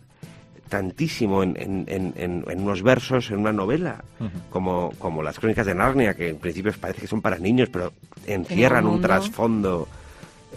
tantísimo 0.67 1.43
en, 1.43 1.55
en, 1.57 1.85
en, 1.87 2.43
en, 2.47 2.61
unos 2.61 2.83
versos, 2.83 3.31
en 3.31 3.39
una 3.39 3.53
novela, 3.53 4.03
como, 4.49 4.91
como 4.99 5.23
las 5.23 5.39
crónicas 5.39 5.65
de 5.65 5.75
Narnia, 5.75 6.13
que 6.15 6.29
en 6.29 6.37
principio 6.37 6.73
parece 6.79 7.01
que 7.01 7.07
son 7.07 7.21
para 7.21 7.37
niños, 7.37 7.69
pero 7.71 7.93
encierran 8.25 8.85
un 8.85 9.01
trasfondo 9.01 9.87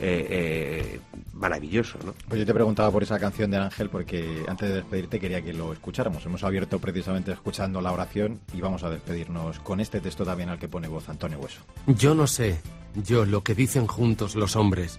eh, 0.02 0.26
eh, 0.30 1.00
maravilloso. 1.34 1.98
¿no? 2.04 2.14
Pues 2.28 2.38
yo 2.40 2.46
te 2.46 2.54
preguntaba 2.54 2.90
por 2.90 3.02
esa 3.02 3.18
canción 3.18 3.50
de 3.50 3.58
Ángel 3.58 3.90
porque 3.90 4.44
antes 4.48 4.68
de 4.68 4.76
despedirte 4.76 5.20
quería 5.20 5.42
que 5.42 5.52
lo 5.52 5.72
escucháramos. 5.72 6.24
Hemos 6.24 6.42
abierto 6.42 6.78
precisamente 6.78 7.32
escuchando 7.32 7.80
la 7.80 7.92
oración 7.92 8.40
y 8.54 8.60
vamos 8.60 8.82
a 8.82 8.90
despedirnos 8.90 9.58
con 9.60 9.80
este 9.80 10.00
texto 10.00 10.24
también 10.24 10.48
al 10.48 10.58
que 10.58 10.68
pone 10.68 10.88
voz 10.88 11.08
Antonio 11.08 11.38
Hueso. 11.38 11.60
Yo 11.86 12.14
no 12.14 12.26
sé, 12.26 12.60
yo 12.94 13.24
lo 13.26 13.42
que 13.42 13.54
dicen 13.54 13.86
juntos 13.86 14.36
los 14.36 14.56
hombres, 14.56 14.98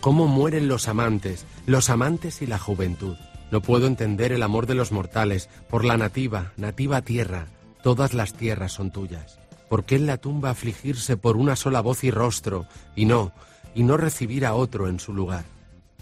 cómo 0.00 0.26
mueren 0.26 0.68
los 0.68 0.88
amantes, 0.88 1.46
los 1.66 1.88
amantes 1.88 2.42
y 2.42 2.46
la 2.46 2.58
juventud. 2.58 3.16
No 3.52 3.60
puedo 3.60 3.86
entender 3.86 4.32
el 4.32 4.42
amor 4.42 4.66
de 4.66 4.74
los 4.74 4.92
mortales 4.92 5.50
por 5.68 5.84
la 5.84 5.98
nativa, 5.98 6.52
nativa 6.56 7.02
tierra. 7.02 7.48
Todas 7.82 8.14
las 8.14 8.32
tierras 8.32 8.72
son 8.72 8.90
tuyas. 8.90 9.38
¿Por 9.68 9.84
qué 9.84 9.96
en 9.96 10.06
la 10.06 10.16
tumba 10.16 10.48
afligirse 10.48 11.18
por 11.18 11.36
una 11.36 11.54
sola 11.54 11.82
voz 11.82 12.02
y 12.02 12.10
rostro 12.10 12.66
y 12.96 13.04
no, 13.04 13.32
y 13.74 13.82
no 13.82 13.98
recibir 13.98 14.46
a 14.46 14.54
otro 14.54 14.88
en 14.88 14.98
su 14.98 15.12
lugar? 15.12 15.44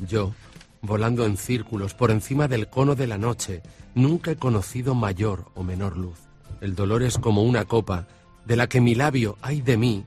Yo, 0.07 0.33
volando 0.81 1.27
en 1.27 1.37
círculos 1.37 1.93
por 1.93 2.13
encima 2.13 2.47
del 2.47 2.69
cono 2.69 2.95
de 2.95 3.09
la 3.09 3.19
noche, 3.19 3.63
nunca 3.97 4.31
he 4.31 4.37
conocido 4.37 4.95
mayor 4.95 5.47
o 5.57 5.65
menor 5.65 5.97
luz. 5.97 6.21
El 6.61 6.77
dolor 6.77 7.03
es 7.03 7.19
como 7.19 7.43
una 7.43 7.65
copa 7.65 8.07
de 8.47 8.55
la 8.55 8.69
que 8.69 8.81
mi 8.81 8.95
labio, 8.95 9.39
ay 9.43 9.61
de 9.61 9.77
mí, 9.77 10.05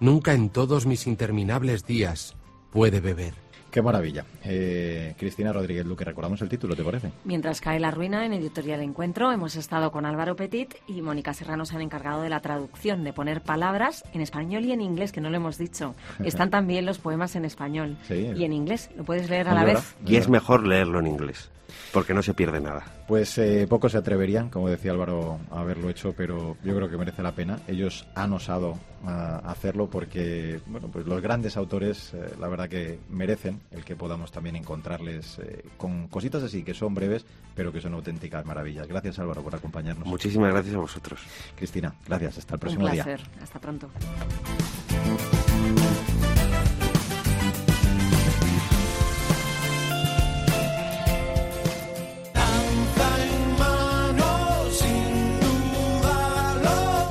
nunca 0.00 0.32
en 0.32 0.48
todos 0.48 0.86
mis 0.86 1.06
interminables 1.06 1.84
días 1.84 2.34
puede 2.70 3.00
beber. 3.00 3.41
Qué 3.72 3.80
maravilla. 3.80 4.26
Eh, 4.44 5.14
Cristina 5.18 5.50
Rodríguez 5.50 5.86
Luque, 5.86 6.04
recordamos 6.04 6.42
el 6.42 6.50
título, 6.50 6.76
¿te 6.76 6.84
parece? 6.84 7.10
Mientras 7.24 7.62
cae 7.62 7.80
la 7.80 7.90
ruina, 7.90 8.26
en 8.26 8.34
Editorial 8.34 8.82
Encuentro 8.82 9.32
hemos 9.32 9.56
estado 9.56 9.90
con 9.90 10.04
Álvaro 10.04 10.36
Petit 10.36 10.74
y 10.86 11.00
Mónica 11.00 11.32
Serrano 11.32 11.64
se 11.64 11.76
han 11.76 11.80
encargado 11.80 12.20
de 12.20 12.28
la 12.28 12.40
traducción, 12.40 13.02
de 13.02 13.14
poner 13.14 13.40
palabras 13.40 14.04
en 14.12 14.20
español 14.20 14.66
y 14.66 14.72
en 14.72 14.82
inglés, 14.82 15.10
que 15.10 15.22
no 15.22 15.30
lo 15.30 15.38
hemos 15.38 15.56
dicho. 15.56 15.94
Están 16.22 16.50
también 16.50 16.84
los 16.84 16.98
poemas 16.98 17.34
en 17.34 17.46
español 17.46 17.96
y 18.10 18.44
en 18.44 18.52
inglés. 18.52 18.90
Lo 18.94 19.04
puedes 19.04 19.30
leer 19.30 19.48
a 19.48 19.54
la 19.54 19.64
vez. 19.64 19.96
Y 20.04 20.16
es 20.16 20.28
mejor 20.28 20.66
leerlo 20.66 21.00
en 21.00 21.06
inglés 21.06 21.50
porque 21.92 22.14
no 22.14 22.22
se 22.22 22.34
pierde 22.34 22.60
nada. 22.60 22.84
Pues 23.06 23.36
eh, 23.38 23.66
pocos 23.68 23.92
se 23.92 23.98
atreverían, 23.98 24.48
como 24.48 24.68
decía 24.68 24.92
Álvaro, 24.92 25.38
a 25.50 25.60
haberlo 25.60 25.90
hecho, 25.90 26.14
pero 26.16 26.56
yo 26.62 26.76
creo 26.76 26.88
que 26.88 26.96
merece 26.96 27.22
la 27.22 27.32
pena. 27.32 27.60
Ellos 27.66 28.06
han 28.14 28.32
osado 28.32 28.78
hacerlo 29.04 29.88
porque, 29.90 30.60
bueno, 30.66 30.88
pues 30.88 31.06
los 31.06 31.20
grandes 31.20 31.56
autores, 31.56 32.14
eh, 32.14 32.34
la 32.38 32.46
verdad 32.46 32.68
que 32.68 33.00
merecen 33.10 33.60
el 33.70 33.84
que 33.84 33.96
podamos 33.96 34.30
también 34.30 34.56
encontrarles 34.56 35.38
eh, 35.38 35.64
con 35.76 36.08
cositas 36.08 36.42
así 36.42 36.62
que 36.62 36.74
son 36.74 36.94
breves, 36.94 37.24
pero 37.54 37.72
que 37.72 37.80
son 37.80 37.94
auténticas 37.94 38.44
maravillas. 38.44 38.86
Gracias 38.86 39.18
Álvaro 39.18 39.42
por 39.42 39.54
acompañarnos. 39.54 40.06
Muchísimas 40.06 40.52
gracias 40.52 40.74
a 40.74 40.78
vosotros. 40.78 41.20
Cristina, 41.56 41.94
gracias. 42.06 42.38
Hasta 42.38 42.54
el 42.54 42.60
próximo 42.60 42.86
Un 42.86 42.92
día. 42.92 43.18
Hasta 43.40 43.58
pronto. 43.60 43.88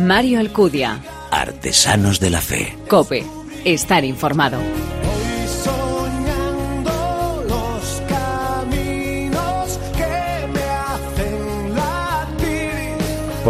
Mario 0.02 0.40
Alcudia. 0.40 1.00
Artesanos 1.30 2.20
de 2.20 2.30
la 2.32 2.42
Fe. 2.42 2.76
Cope. 2.90 3.24
Estar 3.64 4.04
informado. 4.04 4.60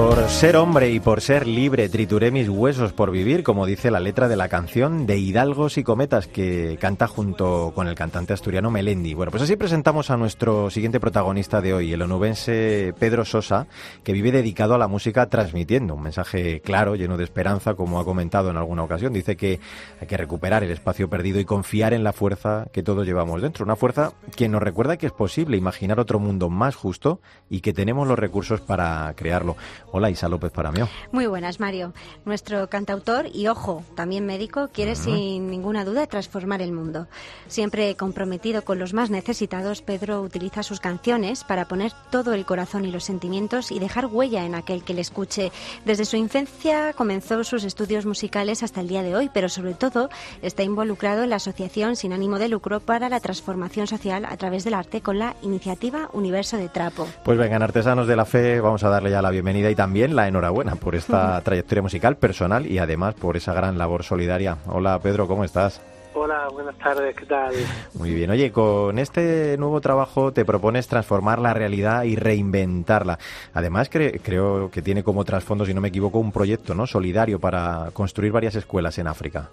Por 0.01 0.27
ser 0.29 0.55
hombre 0.55 0.89
y 0.89 0.99
por 0.99 1.21
ser 1.21 1.45
libre, 1.45 1.87
trituré 1.87 2.31
mis 2.31 2.49
huesos 2.49 2.91
por 2.91 3.11
vivir, 3.11 3.43
como 3.43 3.67
dice 3.67 3.91
la 3.91 3.99
letra 3.99 4.27
de 4.27 4.35
la 4.35 4.49
canción 4.49 5.05
de 5.05 5.19
Hidalgos 5.19 5.77
y 5.77 5.83
Cometas 5.83 6.25
que 6.25 6.79
canta 6.81 7.05
junto 7.05 7.71
con 7.75 7.87
el 7.87 7.93
cantante 7.93 8.33
asturiano 8.33 8.71
Melendi. 8.71 9.13
Bueno, 9.13 9.29
pues 9.29 9.43
así 9.43 9.57
presentamos 9.57 10.09
a 10.09 10.17
nuestro 10.17 10.71
siguiente 10.71 10.99
protagonista 10.99 11.61
de 11.61 11.75
hoy, 11.75 11.93
el 11.93 12.01
onubense 12.01 12.95
Pedro 12.97 13.25
Sosa, 13.25 13.67
que 14.03 14.11
vive 14.11 14.31
dedicado 14.31 14.73
a 14.73 14.79
la 14.79 14.87
música 14.87 15.29
transmitiendo 15.29 15.93
un 15.93 16.01
mensaje 16.01 16.61
claro, 16.61 16.95
lleno 16.95 17.15
de 17.15 17.23
esperanza, 17.23 17.75
como 17.75 17.99
ha 17.99 18.03
comentado 18.03 18.49
en 18.49 18.57
alguna 18.57 18.81
ocasión. 18.81 19.13
Dice 19.13 19.37
que 19.37 19.59
hay 20.01 20.07
que 20.07 20.17
recuperar 20.17 20.63
el 20.63 20.71
espacio 20.71 21.11
perdido 21.11 21.39
y 21.39 21.45
confiar 21.45 21.93
en 21.93 22.03
la 22.03 22.11
fuerza 22.11 22.65
que 22.73 22.81
todos 22.81 23.05
llevamos 23.05 23.43
dentro. 23.43 23.63
Una 23.63 23.75
fuerza 23.75 24.13
que 24.35 24.49
nos 24.49 24.63
recuerda 24.63 24.97
que 24.97 25.05
es 25.05 25.13
posible 25.13 25.57
imaginar 25.57 25.99
otro 25.99 26.17
mundo 26.17 26.49
más 26.49 26.75
justo 26.75 27.21
y 27.51 27.61
que 27.61 27.71
tenemos 27.71 28.07
los 28.07 28.17
recursos 28.17 28.61
para 28.61 29.13
crearlo. 29.15 29.55
Hola, 29.93 30.09
Isa 30.09 30.29
López 30.29 30.51
Paramio. 30.51 30.87
Muy 31.11 31.27
buenas, 31.27 31.59
Mario. 31.59 31.93
Nuestro 32.23 32.69
cantautor 32.69 33.27
y, 33.33 33.47
ojo, 33.47 33.83
también 33.95 34.25
médico, 34.25 34.69
quiere 34.71 34.95
sin 34.95 35.49
ninguna 35.49 35.83
duda 35.83 36.07
transformar 36.07 36.61
el 36.61 36.71
mundo. 36.71 37.07
Siempre 37.47 37.95
comprometido 37.95 38.63
con 38.63 38.79
los 38.79 38.93
más 38.93 39.09
necesitados, 39.09 39.81
Pedro 39.81 40.21
utiliza 40.21 40.63
sus 40.63 40.79
canciones 40.79 41.43
para 41.43 41.67
poner 41.67 41.91
todo 42.09 42.33
el 42.33 42.45
corazón 42.45 42.85
y 42.85 42.91
los 42.91 43.03
sentimientos 43.03 43.71
y 43.71 43.79
dejar 43.79 44.05
huella 44.05 44.45
en 44.45 44.55
aquel 44.55 44.83
que 44.83 44.93
le 44.93 45.01
escuche. 45.01 45.51
Desde 45.83 46.05
su 46.05 46.15
infancia 46.15 46.93
comenzó 46.93 47.43
sus 47.43 47.63
estudios 47.65 48.05
musicales 48.05 48.63
hasta 48.63 48.81
el 48.81 48.87
día 48.87 49.03
de 49.03 49.15
hoy, 49.15 49.29
pero 49.33 49.49
sobre 49.49 49.73
todo 49.73 50.09
está 50.41 50.63
involucrado 50.63 51.23
en 51.23 51.29
la 51.31 51.35
Asociación 51.37 51.95
sin 51.95 52.13
ánimo 52.13 52.39
de 52.39 52.47
lucro 52.47 52.79
para 52.79 53.09
la 53.09 53.19
transformación 53.19 53.87
social 53.87 54.25
a 54.25 54.37
través 54.37 54.63
del 54.63 54.73
arte 54.73 55.01
con 55.01 55.19
la 55.19 55.35
iniciativa 55.41 56.09
Universo 56.13 56.57
de 56.57 56.69
Trapo. 56.69 57.07
Pues 57.25 57.37
vengan, 57.37 57.61
artesanos 57.61 58.07
de 58.07 58.15
la 58.15 58.25
fe, 58.25 58.61
vamos 58.61 58.83
a 58.83 58.89
darle 58.89 59.11
ya 59.11 59.21
la 59.21 59.31
bienvenida 59.31 59.69
y 59.69 59.75
también 59.81 60.15
la 60.15 60.27
enhorabuena 60.27 60.75
por 60.75 60.93
esta 60.93 61.41
trayectoria 61.43 61.81
musical 61.81 62.15
personal 62.15 62.67
y 62.67 62.77
además 62.77 63.15
por 63.15 63.35
esa 63.35 63.51
gran 63.55 63.79
labor 63.79 64.03
solidaria. 64.03 64.57
Hola 64.67 64.99
Pedro, 64.99 65.27
¿cómo 65.27 65.43
estás? 65.43 65.81
Hola, 66.13 66.49
buenas 66.51 66.77
tardes, 66.77 67.15
¿qué 67.15 67.25
tal? 67.25 67.55
Muy 67.95 68.13
bien. 68.13 68.29
Oye, 68.29 68.51
con 68.51 68.99
este 68.99 69.57
nuevo 69.57 69.81
trabajo 69.81 70.31
te 70.31 70.45
propones 70.45 70.87
transformar 70.87 71.39
la 71.39 71.55
realidad 71.55 72.03
y 72.03 72.15
reinventarla. 72.15 73.17
Además, 73.55 73.89
creo 73.89 74.69
que 74.69 74.83
tiene 74.83 75.01
como 75.01 75.25
trasfondo, 75.25 75.65
si 75.65 75.73
no 75.73 75.81
me 75.81 75.87
equivoco, 75.87 76.19
un 76.19 76.31
proyecto 76.31 76.75
no 76.75 76.85
solidario 76.85 77.39
para 77.39 77.89
construir 77.91 78.31
varias 78.31 78.53
escuelas 78.53 78.99
en 78.99 79.07
África. 79.07 79.49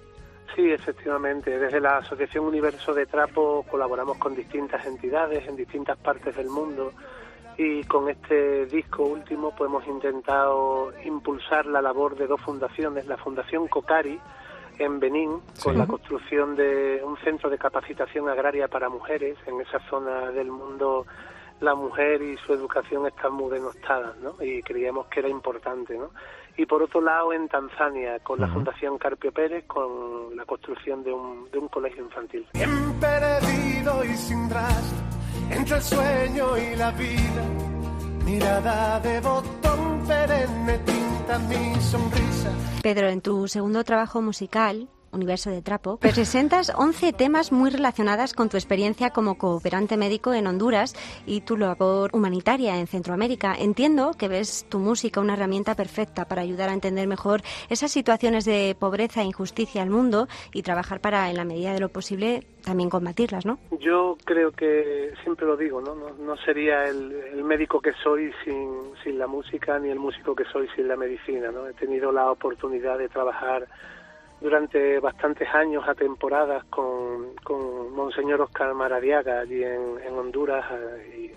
Sí, 0.54 0.70
efectivamente. 0.70 1.58
Desde 1.58 1.80
la 1.80 1.98
Asociación 1.98 2.44
Universo 2.44 2.92
de 2.92 3.06
Trapo 3.06 3.64
colaboramos 3.70 4.18
con 4.18 4.34
distintas 4.34 4.84
entidades 4.84 5.48
en 5.48 5.56
distintas 5.56 5.96
partes 5.96 6.36
del 6.36 6.48
mundo 6.48 6.92
y 7.58 7.82
con 7.84 8.08
este 8.08 8.66
disco 8.66 9.02
último 9.02 9.52
pues 9.54 9.68
hemos 9.68 9.86
intentado 9.88 10.92
impulsar 11.04 11.66
la 11.66 11.82
labor 11.82 12.16
de 12.16 12.28
dos 12.28 12.40
fundaciones, 12.40 13.06
la 13.06 13.16
Fundación 13.16 13.66
Cocari 13.66 14.18
en 14.78 15.00
Benín, 15.00 15.40
con 15.62 15.76
la 15.76 15.88
construcción 15.88 16.54
de 16.54 17.02
un 17.04 17.16
centro 17.18 17.50
de 17.50 17.58
capacitación 17.58 18.28
agraria 18.28 18.68
para 18.68 18.88
mujeres. 18.88 19.36
En 19.44 19.60
esa 19.60 19.80
zona 19.90 20.30
del 20.30 20.52
mundo 20.52 21.04
la 21.60 21.74
mujer 21.74 22.22
y 22.22 22.36
su 22.46 22.52
educación 22.52 23.08
están 23.08 23.32
muy 23.32 23.50
denostadas, 23.50 24.16
¿no? 24.18 24.36
Y 24.40 24.62
creíamos 24.62 25.08
que 25.08 25.18
era 25.18 25.28
importante, 25.28 25.98
¿no? 25.98 26.10
Y 26.56 26.66
por 26.66 26.80
otro 26.82 27.00
lado, 27.00 27.32
en 27.32 27.48
Tanzania, 27.48 28.20
con 28.20 28.40
la 28.40 28.46
Fundación 28.46 28.98
Carpio 28.98 29.32
Pérez, 29.32 29.64
con 29.66 30.36
la 30.36 30.44
construcción 30.44 31.02
de 31.02 31.12
un, 31.12 31.50
de 31.50 31.58
un 31.58 31.66
colegio 31.66 32.04
infantil. 32.04 32.46
perdido 33.00 34.04
y 34.04 34.16
sin 34.16 34.48
entre 35.50 35.76
el 35.76 35.82
sueño 35.82 36.58
y 36.58 36.76
la 36.76 36.90
vida. 36.92 37.42
Mirada 38.24 39.00
de 39.00 39.20
botón 39.20 40.04
perenne 40.06 40.78
tinta 40.78 41.38
mi 41.38 41.80
sonrisa. 41.80 42.50
Pedro, 42.82 43.08
en 43.08 43.20
tu 43.20 43.48
segundo 43.48 43.84
trabajo 43.84 44.20
musical, 44.22 44.88
Universo 45.12 45.50
de 45.50 45.62
Trapo, 45.62 45.96
presentas 45.98 46.72
11 46.76 47.12
temas 47.12 47.52
muy 47.52 47.70
relacionadas 47.70 48.34
con 48.34 48.48
tu 48.48 48.56
experiencia 48.56 49.10
como 49.10 49.38
cooperante 49.38 49.96
médico 49.96 50.34
en 50.34 50.46
Honduras 50.46 50.94
y 51.26 51.40
tu 51.42 51.56
labor 51.56 52.10
humanitaria 52.12 52.78
en 52.78 52.86
Centroamérica. 52.86 53.54
Entiendo 53.58 54.12
que 54.18 54.28
ves 54.28 54.66
tu 54.68 54.78
música 54.78 55.20
una 55.20 55.34
herramienta 55.34 55.74
perfecta 55.74 56.26
para 56.26 56.42
ayudar 56.42 56.68
a 56.68 56.74
entender 56.74 57.06
mejor 57.06 57.42
esas 57.68 57.90
situaciones 57.90 58.44
de 58.44 58.76
pobreza 58.78 59.22
e 59.22 59.24
injusticia 59.24 59.82
al 59.82 59.90
mundo 59.90 60.28
y 60.52 60.62
trabajar 60.62 61.00
para, 61.00 61.30
en 61.30 61.36
la 61.36 61.44
medida 61.44 61.72
de 61.72 61.80
lo 61.80 61.88
posible, 61.88 62.44
también 62.64 62.90
combatirlas, 62.90 63.46
¿no? 63.46 63.58
Yo 63.80 64.16
creo 64.24 64.52
que, 64.52 65.12
siempre 65.22 65.46
lo 65.46 65.56
digo, 65.56 65.80
¿no? 65.80 65.94
No, 65.94 66.36
sería 66.38 66.84
el, 66.84 67.44
médico 67.44 67.80
que 67.80 67.92
soy 68.02 68.30
sin, 68.44 68.92
sin 69.02 69.18
la 69.18 69.26
música 69.26 69.78
ni 69.78 69.88
el 69.88 69.98
músico 69.98 70.34
que 70.34 70.44
soy 70.44 70.68
sin 70.76 70.86
la 70.86 70.96
medicina, 70.96 71.50
¿no? 71.50 71.66
He 71.66 71.72
tenido 71.72 72.12
la 72.12 72.30
oportunidad 72.30 72.98
de 72.98 73.08
trabajar 73.08 73.66
durante 74.40 75.00
bastantes 75.00 75.48
años 75.52 75.84
a 75.88 75.94
temporadas 75.94 76.64
con, 76.64 77.34
con 77.42 77.92
Monseñor 77.94 78.40
Oscar 78.40 78.72
Maradiaga 78.74 79.40
allí 79.40 79.62
en, 79.64 79.98
en 80.06 80.14
Honduras 80.14 80.64
eh, 80.70 81.34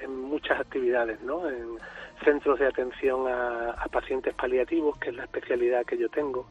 y 0.00 0.04
en 0.04 0.20
muchas 0.20 0.60
actividades, 0.60 1.20
¿no? 1.22 1.48
En 1.48 1.78
centros 2.24 2.58
de 2.58 2.66
atención 2.66 3.26
a, 3.28 3.86
pacientes 3.92 4.34
paliativos, 4.34 4.98
que 4.98 5.10
es 5.10 5.16
la 5.16 5.24
especialidad 5.24 5.84
que 5.84 5.96
yo 5.96 6.08
tengo. 6.08 6.46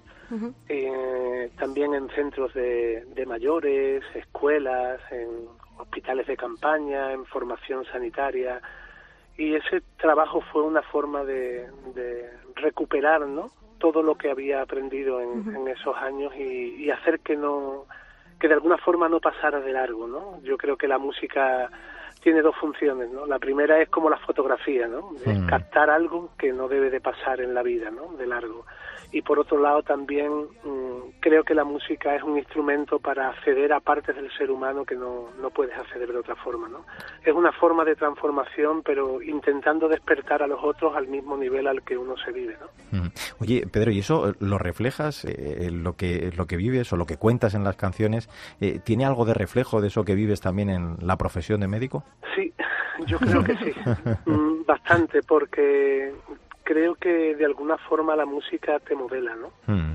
Eh, 0.68 1.52
también 1.60 1.94
en 1.94 2.10
centros 2.10 2.54
de, 2.54 3.06
de 3.14 3.26
mayores, 3.26 4.04
escuelas, 4.16 5.00
en 5.12 5.48
hospitales 5.78 6.26
de 6.26 6.38
campaña, 6.38 7.12
en 7.12 7.26
formación 7.26 7.86
sanitaria. 7.86 8.62
Y 9.38 9.56
ese 9.56 9.82
trabajo 9.98 10.42
fue 10.52 10.64
una 10.64 10.82
forma 10.82 11.24
de, 11.24 11.68
de 11.94 12.32
recuperar, 12.56 13.28
¿no? 13.28 13.52
Todo 13.84 14.02
lo 14.02 14.16
que 14.16 14.32
había 14.32 14.62
aprendido 14.62 15.20
en, 15.20 15.68
esos 15.68 15.94
años 15.98 16.34
y, 16.38 16.90
hacer 16.90 17.20
que 17.20 17.36
no 17.36 17.84
que 18.40 18.48
de 18.48 18.54
alguna 18.54 18.78
forma 18.78 19.10
no 19.10 19.20
pasara 19.20 19.60
de 19.60 19.74
largo 19.74 20.08
no 20.08 20.40
yo 20.42 20.56
creo 20.56 20.78
que 20.78 20.88
la 20.88 20.98
música 20.98 21.70
tiene 22.22 22.42
dos 22.42 22.56
funciones 22.56 23.12
no 23.12 23.26
la 23.26 23.40
primera 23.40 23.82
es 23.82 23.90
como 23.90 24.10
la 24.10 24.16
fotografía 24.20 24.88
no 24.88 25.12
es 25.26 25.38
captar 25.50 25.90
algo 25.90 26.30
que 26.38 26.54
no 26.54 26.70
debe 26.70 26.90
de 26.90 27.02
pasar 27.02 27.42
en 27.42 27.54
la 27.54 27.62
vida 27.62 27.92
no 27.92 28.14
de 28.14 28.26
largo 28.26 28.66
y 29.14 29.22
por 29.22 29.40
otro 29.40 29.60
lado 29.60 29.84
también 29.84 30.32
mm, 30.64 31.20
creo 31.20 31.44
que 31.44 31.54
la 31.54 31.64
música 31.64 32.16
es 32.16 32.24
un 32.24 32.38
instrumento 32.38 33.00
para 33.00 33.30
acceder 33.30 33.72
a 33.72 33.80
partes 33.80 34.16
del 34.16 34.30
ser 34.36 34.50
humano 34.50 34.84
que 34.84 34.96
no, 34.96 35.30
no 35.40 35.52
puedes 35.52 35.78
acceder 35.78 36.12
de 36.12 36.18
otra 36.18 36.36
forma. 36.36 36.68
¿no? 36.68 36.84
Es 37.24 37.34
una 37.34 37.52
forma 37.52 37.86
de 37.86 37.96
transformación, 37.96 38.82
pero 38.84 39.22
intentando 39.22 39.88
despertar 39.88 40.42
a 40.42 40.48
los 40.48 40.60
otros 40.64 40.96
al 40.96 41.08
mismo 41.08 41.38
nivel 41.38 41.68
al 41.68 41.84
que 41.84 41.96
uno 41.96 42.16
se 42.18 42.32
vive. 42.32 42.58
¿no? 42.92 43.04
Oye, 43.40 43.68
Pedro, 43.72 43.92
¿y 43.92 44.00
eso 44.00 44.34
lo 44.40 44.58
reflejas, 44.58 45.26
eh, 45.26 45.70
lo, 45.72 45.94
que, 45.94 46.32
lo 46.36 46.48
que 46.48 46.58
vives 46.58 46.92
o 46.92 46.98
lo 46.98 47.06
que 47.06 47.18
cuentas 47.18 47.54
en 47.54 47.64
las 47.64 47.76
canciones? 47.76 48.30
Eh, 48.60 48.80
¿Tiene 48.84 49.06
algo 49.06 49.26
de 49.26 49.36
reflejo 49.36 49.80
de 49.80 49.88
eso 49.88 50.04
que 50.04 50.16
vives 50.16 50.42
también 50.42 50.72
en 50.72 50.98
la 51.02 51.18
profesión 51.18 51.60
de 51.60 51.68
médico? 51.68 52.04
Sí, 52.36 52.52
yo 53.06 53.20
creo 53.20 53.44
que 53.44 53.56
sí, 53.58 53.72
mm, 54.26 54.66
bastante, 54.66 55.22
porque 55.22 56.14
creo 56.64 56.96
que 56.96 57.36
de 57.36 57.46
alguna 57.46 57.78
forma 57.78 58.16
la 58.16 58.26
música 58.26 58.80
te 58.80 58.96
modela, 58.96 59.36
¿no? 59.36 59.52
Mm. 59.68 59.94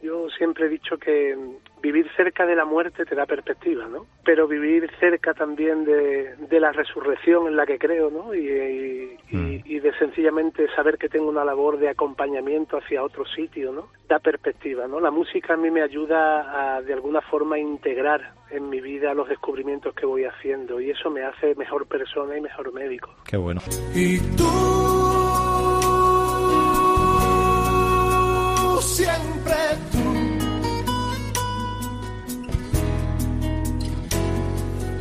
Yo 0.00 0.28
siempre 0.30 0.66
he 0.66 0.68
dicho 0.68 0.96
que 0.96 1.36
vivir 1.82 2.08
cerca 2.16 2.46
de 2.46 2.54
la 2.54 2.64
muerte 2.64 3.04
te 3.04 3.16
da 3.16 3.26
perspectiva, 3.26 3.88
¿no? 3.88 4.06
Pero 4.24 4.46
vivir 4.46 4.88
cerca 5.00 5.34
también 5.34 5.84
de, 5.84 6.36
de 6.36 6.60
la 6.60 6.70
resurrección 6.70 7.48
en 7.48 7.56
la 7.56 7.66
que 7.66 7.80
creo, 7.80 8.08
¿no? 8.08 8.32
Y, 8.32 8.46
y, 8.48 9.18
y- 9.36 9.62
y 9.64 9.80
de 9.80 9.92
sencillamente 9.98 10.68
saber 10.76 10.98
que 10.98 11.08
tengo 11.08 11.28
una 11.28 11.44
labor 11.44 11.78
de 11.80 11.88
acompañamiento 11.88 12.76
hacia 12.76 13.02
otro 13.02 13.24
sitio, 13.26 13.72
¿no? 13.72 13.88
Da 14.08 14.20
perspectiva, 14.20 14.86
¿no? 14.86 15.00
La 15.00 15.10
música 15.10 15.54
a 15.54 15.56
mí 15.56 15.68
me 15.68 15.82
ayuda 15.82 16.76
a, 16.76 16.80
de 16.82 16.92
alguna 16.94 17.20
forma, 17.22 17.58
integrar 17.58 18.34
en 18.52 18.70
mi 18.70 18.80
vida 18.80 19.14
los 19.14 19.28
descubrimientos 19.28 19.94
que 19.96 20.06
voy 20.06 20.24
haciendo 20.26 20.80
y 20.80 20.90
eso 20.90 21.10
me 21.10 21.24
hace 21.24 21.56
mejor 21.56 21.88
persona 21.88 22.38
y 22.38 22.40
mejor 22.40 22.72
médico. 22.72 23.10
Qué 23.28 23.36
bueno. 23.36 23.60
Y 23.96 24.20
tú 24.36 24.44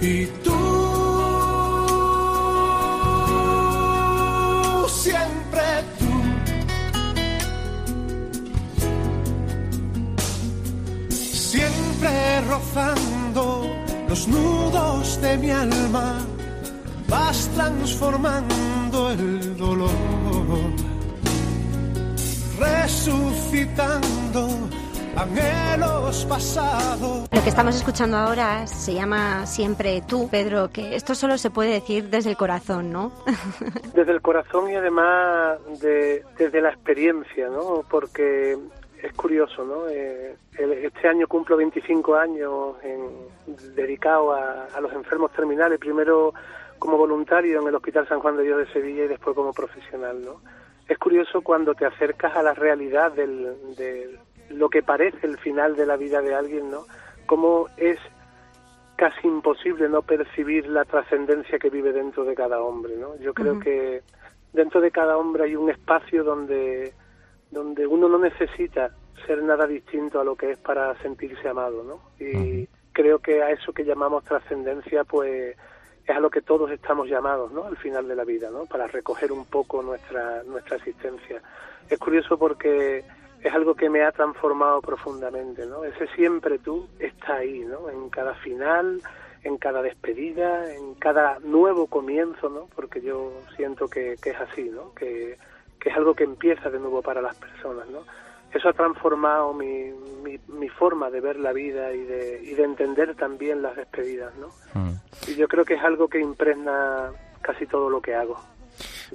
y 0.07 0.25
tú 0.41 0.59
siempre 4.87 5.65
tú 5.99 6.11
siempre 11.11 12.41
rozando 12.49 13.67
los 14.07 14.27
nudos 14.29 15.21
de 15.21 15.37
mi 15.37 15.51
alma 15.51 16.25
vas 17.09 17.49
transformando 17.55 19.11
el 19.11 19.57
dolor, 19.57 19.89
resucitando 22.59 24.47
anhelos 25.17 26.25
pasados. 26.29 27.26
Que 27.47 27.51
estamos 27.51 27.77
escuchando 27.77 28.17
ahora 28.17 28.67
se 28.67 28.93
llama 28.93 29.45
Siempre 29.45 30.03
tú, 30.05 30.27
Pedro, 30.29 30.69
que 30.69 30.95
esto 30.97 31.15
solo 31.15 31.37
se 31.37 31.49
puede 31.49 31.69
decir 31.71 32.09
desde 32.09 32.29
el 32.31 32.35
corazón, 32.35 32.91
¿no? 32.91 33.13
Desde 33.95 34.11
el 34.11 34.21
corazón 34.21 34.69
y 34.69 34.75
además 34.75 35.57
de, 35.79 36.25
desde 36.37 36.59
la 36.59 36.71
experiencia, 36.71 37.47
¿no? 37.47 37.85
Porque 37.89 38.57
es 39.01 39.13
curioso, 39.13 39.63
¿no? 39.63 39.87
Eh, 39.87 40.35
este 40.57 41.07
año 41.07 41.25
cumplo 41.29 41.55
25 41.55 42.15
años 42.17 42.75
en- 42.83 43.73
dedicado 43.75 44.33
a, 44.33 44.65
a 44.75 44.81
los 44.81 44.91
enfermos 44.91 45.31
terminales, 45.31 45.79
primero 45.79 46.33
como 46.79 46.97
voluntario 46.97 47.61
en 47.61 47.67
el 47.69 47.75
Hospital 47.75 48.09
San 48.09 48.19
Juan 48.19 48.35
de 48.35 48.43
Dios 48.43 48.57
de 48.57 48.73
Sevilla 48.73 49.05
y 49.05 49.07
después 49.07 49.33
como 49.37 49.53
profesional, 49.53 50.21
¿no? 50.21 50.41
Es 50.89 50.97
curioso 50.97 51.39
cuando 51.41 51.73
te 51.75 51.85
acercas 51.85 52.35
a 52.35 52.43
la 52.43 52.53
realidad 52.53 53.13
del, 53.13 53.55
de 53.77 54.19
lo 54.49 54.67
que 54.69 54.83
parece 54.83 55.25
el 55.25 55.37
final 55.37 55.77
de 55.77 55.85
la 55.85 55.95
vida 55.95 56.21
de 56.21 56.35
alguien, 56.35 56.69
¿no? 56.69 56.85
Cómo 57.27 57.67
es 57.77 57.99
casi 58.95 59.27
imposible 59.27 59.87
no 59.87 60.01
percibir 60.01 60.67
la 60.67 60.83
trascendencia 60.83 61.59
que 61.59 61.69
vive 61.69 61.93
dentro 61.93 62.25
de 62.25 62.35
cada 62.35 62.61
hombre, 62.61 62.97
¿no? 62.97 63.15
Yo 63.17 63.33
creo 63.33 63.59
que 63.59 64.01
dentro 64.53 64.81
de 64.81 64.91
cada 64.91 65.17
hombre 65.17 65.43
hay 65.43 65.55
un 65.55 65.69
espacio 65.69 66.23
donde 66.23 66.93
donde 67.51 67.87
uno 67.87 68.09
no 68.09 68.17
necesita 68.17 68.91
ser 69.25 69.41
nada 69.43 69.65
distinto 69.67 70.19
a 70.19 70.23
lo 70.23 70.35
que 70.35 70.51
es 70.51 70.57
para 70.57 70.95
sentirse 71.01 71.47
amado, 71.47 71.83
¿no? 71.83 72.01
Y 72.19 72.67
creo 72.91 73.19
que 73.19 73.41
a 73.41 73.51
eso 73.51 73.71
que 73.71 73.85
llamamos 73.85 74.23
trascendencia, 74.23 75.03
pues 75.03 75.55
es 76.05 76.15
a 76.15 76.19
lo 76.19 76.29
que 76.29 76.41
todos 76.41 76.71
estamos 76.71 77.07
llamados, 77.07 77.51
¿no? 77.51 77.65
Al 77.65 77.77
final 77.77 78.07
de 78.07 78.15
la 78.15 78.23
vida, 78.23 78.49
¿no? 78.49 78.65
Para 78.65 78.87
recoger 78.87 79.31
un 79.31 79.45
poco 79.45 79.81
nuestra 79.81 80.43
nuestra 80.43 80.77
existencia. 80.77 81.41
Es 81.89 81.99
curioso 81.99 82.37
porque 82.37 83.03
es 83.43 83.53
algo 83.53 83.75
que 83.75 83.89
me 83.89 84.03
ha 84.03 84.11
transformado 84.11 84.81
profundamente, 84.81 85.65
¿no? 85.65 85.83
Ese 85.83 86.07
siempre 86.15 86.59
tú 86.59 86.87
está 86.99 87.35
ahí, 87.35 87.59
¿no? 87.59 87.89
En 87.89 88.09
cada 88.09 88.33
final, 88.35 89.01
en 89.43 89.57
cada 89.57 89.81
despedida, 89.81 90.73
en 90.73 90.95
cada 90.95 91.39
nuevo 91.39 91.87
comienzo, 91.87 92.49
¿no? 92.49 92.67
Porque 92.75 93.01
yo 93.01 93.31
siento 93.55 93.87
que, 93.87 94.15
que 94.21 94.31
es 94.31 94.39
así, 94.39 94.63
¿no? 94.63 94.93
Que, 94.93 95.37
que 95.79 95.89
es 95.89 95.95
algo 95.95 96.15
que 96.15 96.23
empieza 96.23 96.69
de 96.69 96.79
nuevo 96.79 97.01
para 97.01 97.21
las 97.21 97.35
personas, 97.35 97.87
¿no? 97.89 97.99
Eso 98.53 98.69
ha 98.69 98.73
transformado 98.73 99.53
mi, 99.53 99.91
mi, 100.23 100.39
mi 100.47 100.69
forma 100.69 101.09
de 101.09 101.19
ver 101.19 101.37
la 101.37 101.53
vida 101.53 101.93
y 101.93 102.03
de, 102.03 102.41
y 102.43 102.53
de 102.55 102.63
entender 102.63 103.15
también 103.15 103.61
las 103.61 103.75
despedidas, 103.75 104.33
¿no? 104.35 104.49
Y 105.27 105.35
yo 105.35 105.47
creo 105.47 105.65
que 105.65 105.75
es 105.75 105.83
algo 105.83 106.07
que 106.07 106.19
impregna 106.19 107.11
casi 107.41 107.65
todo 107.65 107.89
lo 107.89 108.01
que 108.01 108.15
hago. 108.15 108.39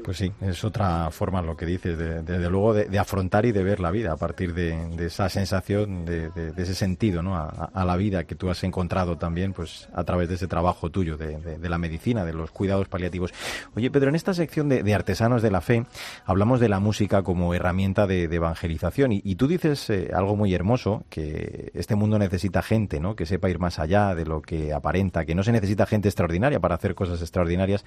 Pues 0.05 0.17
sí, 0.17 0.33
es 0.41 0.65
otra 0.65 1.11
forma 1.11 1.43
lo 1.43 1.57
que 1.57 1.67
dices, 1.67 1.99
de- 1.99 2.23
desde 2.23 2.49
luego, 2.51 2.73
de, 2.75 2.87
de 2.87 2.99
afrontar 2.99 3.45
y 3.47 3.53
de 3.53 3.63
ver 3.63 3.79
la 3.81 3.91
vida 3.91 4.13
a 4.13 4.17
partir 4.17 4.55
de, 4.55 4.75
de 4.97 5.07
esa 5.07 5.29
sensación, 5.29 6.05
de, 6.05 6.31
de- 6.31 6.53
de 6.53 6.63
ese 6.63 6.75
sentido 6.75 7.23
¿no? 7.23 7.37
a, 7.37 7.49
a 7.73 7.85
la 7.85 7.97
vida 7.97 8.25
que 8.25 8.35
tú 8.35 8.51
has 8.51 8.65
encontrado 8.65 9.19
también 9.19 9.53
pues 9.53 9.89
a 9.95 10.05
través 10.05 10.29
de 10.29 10.37
ese 10.37 10.47
trabajo 10.47 10.91
tuyo, 10.91 11.17
de, 11.17 11.39
de- 11.39 11.59
de 11.59 11.69
la 11.69 11.79
medicina, 11.79 12.25
de 12.25 12.33
los 12.33 12.51
cuidados 12.51 12.89
paliativos. 12.89 13.33
Oye, 13.77 13.91
Pedro, 13.91 14.09
en 14.09 14.15
esta 14.15 14.33
sección 14.35 14.69
de, 14.69 14.83
de 14.83 14.95
Artesanos 14.95 15.43
de 15.43 15.51
la 15.51 15.61
Fe 15.61 15.85
hablamos 16.25 16.59
de 16.61 16.69
la 16.69 16.81
música 16.81 17.23
como 17.23 17.53
herramienta 17.55 18.07
de, 18.07 18.29
de 18.29 18.37
evangelización 18.37 19.13
y, 19.13 19.21
y 19.25 19.35
tú 19.37 19.47
dices 19.47 19.91
eh, 19.91 20.11
algo 20.15 20.37
muy 20.37 20.55
hermoso, 20.55 21.05
que 21.11 21.71
este 21.75 21.95
mundo 21.97 22.19
necesita 22.19 22.63
gente 22.63 22.99
¿no? 23.01 23.15
que 23.15 23.27
sepa 23.27 23.51
ir 23.51 23.59
más 23.59 23.79
allá 23.79 24.15
de 24.15 24.25
lo 24.25 24.41
que 24.43 24.73
aparenta, 24.73 25.25
que 25.27 25.35
no 25.35 25.43
se 25.43 25.53
necesita 25.53 25.87
gente 25.87 26.09
extraordinaria 26.09 26.61
para 26.61 26.77
hacer 26.77 26.95
cosas 26.95 27.21
extraordinarias 27.21 27.85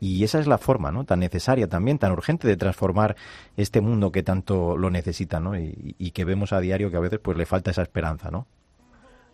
y 0.00 0.24
esa 0.24 0.38
es 0.40 0.46
la 0.46 0.58
forma, 0.58 0.90
¿no? 0.90 1.04
Tan 1.04 1.20
necesaria 1.20 1.33
también, 1.68 1.98
tan 1.98 2.12
urgente 2.12 2.46
de 2.48 2.56
transformar 2.56 3.16
este 3.56 3.80
mundo 3.80 4.10
que 4.12 4.22
tanto 4.22 4.76
lo 4.76 4.90
necesita, 4.90 5.40
¿no? 5.40 5.58
Y, 5.58 5.94
y 5.98 6.10
que 6.12 6.24
vemos 6.24 6.52
a 6.52 6.60
diario 6.60 6.90
que 6.90 6.96
a 6.96 7.00
veces 7.00 7.18
pues 7.20 7.36
le 7.36 7.46
falta 7.46 7.70
esa 7.70 7.82
esperanza, 7.82 8.30
¿no? 8.30 8.46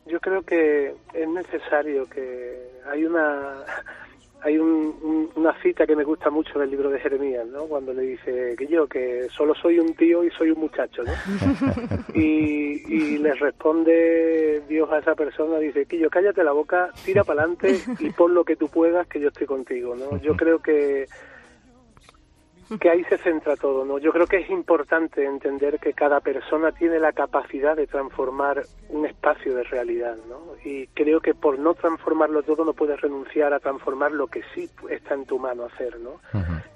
Yo 0.07 0.19
creo 0.21 0.43
que 0.43 0.95
es 1.15 1.29
necesario 1.29 2.09
que 2.09 2.71
hay 2.91 3.05
una 3.05 3.59
hay 4.43 4.57
un- 4.57 4.97
un- 5.03 5.31
una 5.37 5.53
cita 5.61 5.87
que 5.87 5.95
me 5.95 6.03
gusta 6.03 6.31
mucho 6.31 6.59
del 6.59 6.71
libro 6.71 6.89
de 6.89 6.99
Jeremías, 6.99 7.47
¿no? 7.47 7.65
Cuando 7.65 7.93
le 7.93 8.01
dice 8.03 8.55
que 8.57 8.67
yo 8.67 8.87
que 8.87 9.29
solo 9.29 9.55
soy 9.55 9.79
un 9.79 9.95
tío 9.95 10.25
y 10.25 10.31
soy 10.31 10.51
un 10.51 10.61
muchacho, 10.61 11.03
¿no? 11.05 11.13
y, 12.15 12.83
y 12.89 13.19
le 13.19 13.35
responde 13.35 14.63
Dios 14.67 14.91
a 14.91 14.99
esa 14.99 15.15
persona, 15.15 15.59
dice 15.59 15.85
que 15.85 15.99
yo 15.99 16.09
cállate 16.09 16.43
la 16.43 16.53
boca, 16.53 16.91
tira 17.05 17.23
para 17.23 17.43
adelante 17.43 17.79
y 17.99 18.09
pon 18.11 18.33
lo 18.35 18.43
que 18.45 18.57
tú 18.57 18.69
puedas 18.69 19.07
que 19.09 19.21
yo 19.21 19.29
estoy 19.29 19.47
contigo, 19.47 19.95
¿no? 19.95 20.17
Yo 20.23 20.35
creo 20.37 20.61
que 20.61 21.07
que 22.79 22.91
ahí 22.91 23.03
se 23.05 23.19
centra 23.19 23.57
todo, 23.57 23.85
¿no? 23.85 23.99
Yo 23.99 24.13
creo 24.13 24.27
que 24.27 24.39
es 24.39 24.51
importante 24.51 25.25
entender 25.25 25.81
que 25.81 25.93
cada 25.93 26.21
persona 26.21 26.71
tiene 26.73 26.99
la 26.99 27.13
capacidad 27.13 27.77
de 27.77 27.87
transformar 27.87 28.63
un 28.91 29.07
espacio 29.07 29.55
de 29.55 29.65
realidad, 29.65 30.17
¿no? 30.29 30.39
Y 30.65 30.87
creo 30.89 31.21
que 31.21 31.35
por 31.35 31.59
no 31.59 31.75
transformarlo 31.75 32.43
todo 32.43 32.65
no 32.65 32.73
puedes 32.73 33.01
renunciar 33.01 33.53
a 33.53 33.59
transformar 33.59 34.13
lo 34.13 34.29
que 34.29 34.43
sí 34.55 34.71
está 34.89 35.15
en 35.15 35.27
tu 35.27 35.39
mano 35.39 35.65
hacer, 35.65 35.99
¿no? 35.99 36.21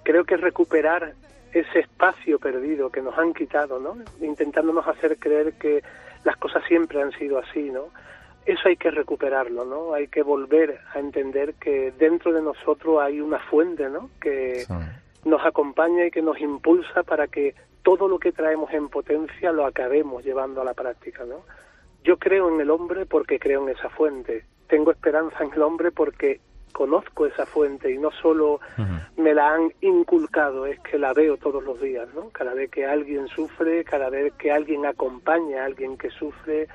Creo 0.02 0.24
que 0.24 0.36
recuperar 0.36 1.14
ese 1.52 1.80
espacio 1.80 2.40
perdido 2.40 2.90
que 2.90 3.00
nos 3.00 3.16
han 3.16 3.32
quitado, 3.32 3.78
¿no? 3.78 3.96
Intentándonos 4.20 4.86
hacer 4.88 5.16
creer 5.18 5.52
que 5.54 5.82
las 6.24 6.36
cosas 6.36 6.64
siempre 6.66 7.00
han 7.00 7.12
sido 7.12 7.38
así, 7.38 7.70
¿no? 7.70 7.88
Eso 8.44 8.68
hay 8.68 8.76
que 8.76 8.90
recuperarlo, 8.90 9.64
¿no? 9.64 9.94
Hay 9.94 10.08
que 10.08 10.22
volver 10.22 10.80
a 10.92 10.98
entender 10.98 11.54
que 11.54 11.92
dentro 11.92 12.32
de 12.32 12.42
nosotros 12.42 13.00
hay 13.00 13.20
una 13.20 13.38
fuente, 13.38 13.88
¿no? 13.88 14.10
Que 14.20 14.64
nos 15.24 15.44
acompaña 15.44 16.06
y 16.06 16.10
que 16.10 16.22
nos 16.22 16.40
impulsa 16.40 17.02
para 17.02 17.28
que 17.28 17.54
todo 17.82 18.08
lo 18.08 18.18
que 18.18 18.32
traemos 18.32 18.72
en 18.72 18.88
potencia 18.88 19.52
lo 19.52 19.66
acabemos 19.66 20.24
llevando 20.24 20.60
a 20.60 20.64
la 20.64 20.74
práctica, 20.74 21.24
¿no? 21.24 21.42
Yo 22.02 22.18
creo 22.18 22.48
en 22.48 22.60
el 22.60 22.70
hombre 22.70 23.06
porque 23.06 23.38
creo 23.38 23.62
en 23.62 23.74
esa 23.74 23.88
fuente. 23.88 24.44
Tengo 24.68 24.90
esperanza 24.90 25.44
en 25.44 25.52
el 25.52 25.62
hombre 25.62 25.90
porque 25.90 26.40
conozco 26.72 27.24
esa 27.24 27.46
fuente 27.46 27.90
y 27.90 27.98
no 27.98 28.10
solo 28.10 28.60
me 29.16 29.32
la 29.32 29.54
han 29.54 29.72
inculcado, 29.80 30.66
es 30.66 30.80
que 30.80 30.98
la 30.98 31.12
veo 31.12 31.36
todos 31.36 31.62
los 31.62 31.80
días, 31.80 32.08
¿no? 32.14 32.30
Cada 32.30 32.52
vez 32.52 32.70
que 32.70 32.84
alguien 32.84 33.28
sufre, 33.28 33.84
cada 33.84 34.10
vez 34.10 34.34
que 34.34 34.50
alguien 34.50 34.84
acompaña 34.84 35.62
a 35.62 35.66
alguien 35.66 35.96
que 35.96 36.10
sufre, 36.10 36.68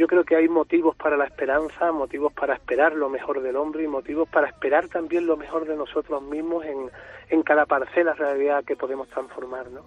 yo 0.00 0.06
creo 0.06 0.24
que 0.24 0.34
hay 0.34 0.48
motivos 0.48 0.96
para 0.96 1.14
la 1.18 1.26
esperanza, 1.26 1.92
motivos 1.92 2.32
para 2.32 2.54
esperar 2.54 2.94
lo 2.94 3.10
mejor 3.10 3.42
del 3.42 3.54
hombre 3.56 3.84
y 3.84 3.86
motivos 3.86 4.26
para 4.30 4.48
esperar 4.48 4.88
también 4.88 5.26
lo 5.26 5.36
mejor 5.36 5.68
de 5.68 5.76
nosotros 5.76 6.22
mismos 6.22 6.64
en, 6.64 6.90
en 7.28 7.42
cada 7.42 7.66
parcela 7.66 8.14
realidad 8.14 8.64
que 8.64 8.76
podemos 8.76 9.08
transformar, 9.08 9.66
¿no? 9.70 9.82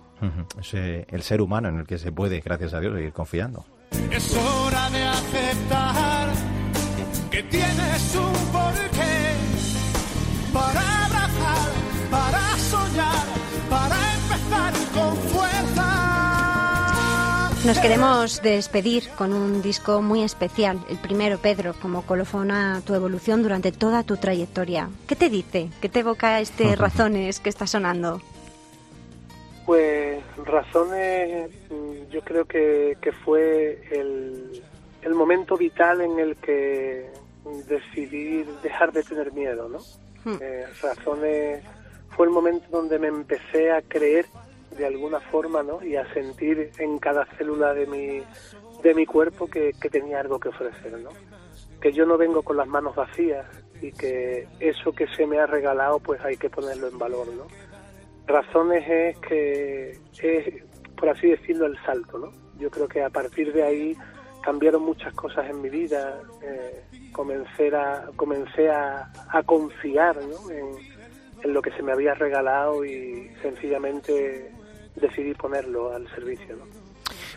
Es 0.60 0.76
eh, 0.76 1.08
el 1.10 1.24
ser 1.24 1.42
humano 1.42 1.70
en 1.70 1.80
el 1.80 1.88
que 1.88 1.98
se 1.98 2.12
puede, 2.12 2.42
gracias 2.42 2.76
a 2.76 2.80
Dios, 2.80 2.94
seguir 2.94 3.12
confiando. 3.12 3.66
Es 4.12 4.38
hora 4.38 4.88
de 4.92 5.04
aceptar 5.04 6.30
que 7.32 7.42
tienes 7.42 8.16
un 8.16 8.43
Nos 17.66 17.80
queremos 17.80 18.42
despedir 18.42 19.04
con 19.18 19.32
un 19.32 19.62
disco 19.62 20.02
muy 20.02 20.22
especial, 20.22 20.80
el 20.90 20.98
primero, 20.98 21.38
Pedro, 21.38 21.74
como 21.82 22.06
colofón 22.06 22.52
a 22.52 22.82
tu 22.86 22.94
evolución 22.94 23.42
durante 23.42 23.72
toda 23.72 24.04
tu 24.04 24.18
trayectoria. 24.18 24.90
¿Qué 25.08 25.16
te 25.16 25.30
dice? 25.30 25.70
¿Qué 25.80 25.88
te 25.88 26.02
evoca 26.02 26.42
este 26.42 26.76
Razones 26.76 27.40
que 27.40 27.48
está 27.48 27.66
sonando? 27.66 28.22
Pues 29.66 30.22
razones, 30.44 31.52
yo 32.12 32.20
creo 32.26 32.44
que, 32.44 32.98
que 33.02 33.14
fue 33.14 33.82
el, 33.92 34.62
el 35.02 35.14
momento 35.14 35.56
vital 35.56 36.02
en 36.02 36.20
el 36.20 36.36
que 36.36 37.10
decidí 37.70 38.44
dejar 38.62 38.92
de 38.92 39.04
tener 39.04 39.32
miedo, 39.32 39.70
¿no? 39.70 39.80
Hmm. 40.26 40.38
Eh, 40.42 40.66
razones 40.82 41.64
fue 42.10 42.26
el 42.26 42.34
momento 42.34 42.66
donde 42.70 43.00
me 43.00 43.08
empecé 43.08 43.72
a 43.72 43.82
creer 43.82 44.26
de 44.78 44.86
alguna 44.86 45.20
forma, 45.20 45.64
¿no? 45.64 45.84
Y 45.84 45.96
a 45.96 46.12
sentir 46.14 46.72
en 46.80 47.00
cada 47.00 47.26
célula 47.38 47.74
de 47.74 47.88
mi 47.88 48.22
de 48.84 48.94
mi 48.94 49.06
cuerpo 49.06 49.48
que, 49.48 49.72
que 49.82 49.90
tenía 49.90 50.20
algo 50.20 50.40
que 50.40 50.50
ofrecer, 50.50 51.00
¿no? 51.00 51.10
Que 51.82 51.94
yo 51.94 52.06
no 52.06 52.18
vengo 52.18 52.42
con 52.44 52.58
las 52.58 52.68
manos 52.68 52.96
vacías 52.96 53.46
y 53.82 53.92
que 53.92 54.48
eso 54.60 54.92
que 54.92 55.08
se 55.16 55.26
me 55.26 55.40
ha 55.40 55.46
regalado, 55.46 56.00
pues 56.00 56.20
hay 56.22 56.36
que 56.38 56.50
ponerlo 56.50 56.88
en 56.88 56.98
valor, 56.98 57.28
¿no? 57.28 57.48
Razones 58.28 58.84
es 58.88 59.18
que 59.20 59.92
es, 60.22 60.64
por 60.96 61.10
así 61.10 61.28
decirlo, 61.30 61.66
el 61.66 61.78
salto, 61.86 62.18
¿no? 62.18 62.32
Yo 62.58 62.70
creo 62.70 62.88
que 62.88 63.02
a 63.04 63.10
partir 63.10 63.52
de 63.54 63.64
ahí 63.64 63.98
cambiaron 64.42 64.84
muchas 64.84 65.14
cosas 65.14 65.50
en 65.50 65.62
mi 65.62 65.70
vida. 65.70 66.22
eh, 66.42 66.84
comencé 67.14 67.74
a, 67.76 68.10
comencé 68.16 68.70
a, 68.70 69.12
a 69.30 69.44
confiar 69.44 70.18
¿no? 70.18 70.50
en, 70.52 70.66
en 71.44 71.54
lo 71.54 71.62
que 71.62 71.72
se 71.72 71.84
me 71.84 71.92
había 71.92 72.14
regalado 72.16 72.84
y 72.84 73.30
sencillamente 73.42 74.52
decidí 74.96 75.34
ponerlo 75.34 75.94
al 75.94 76.08
servicio. 76.10 76.56
¿no? 76.56 76.84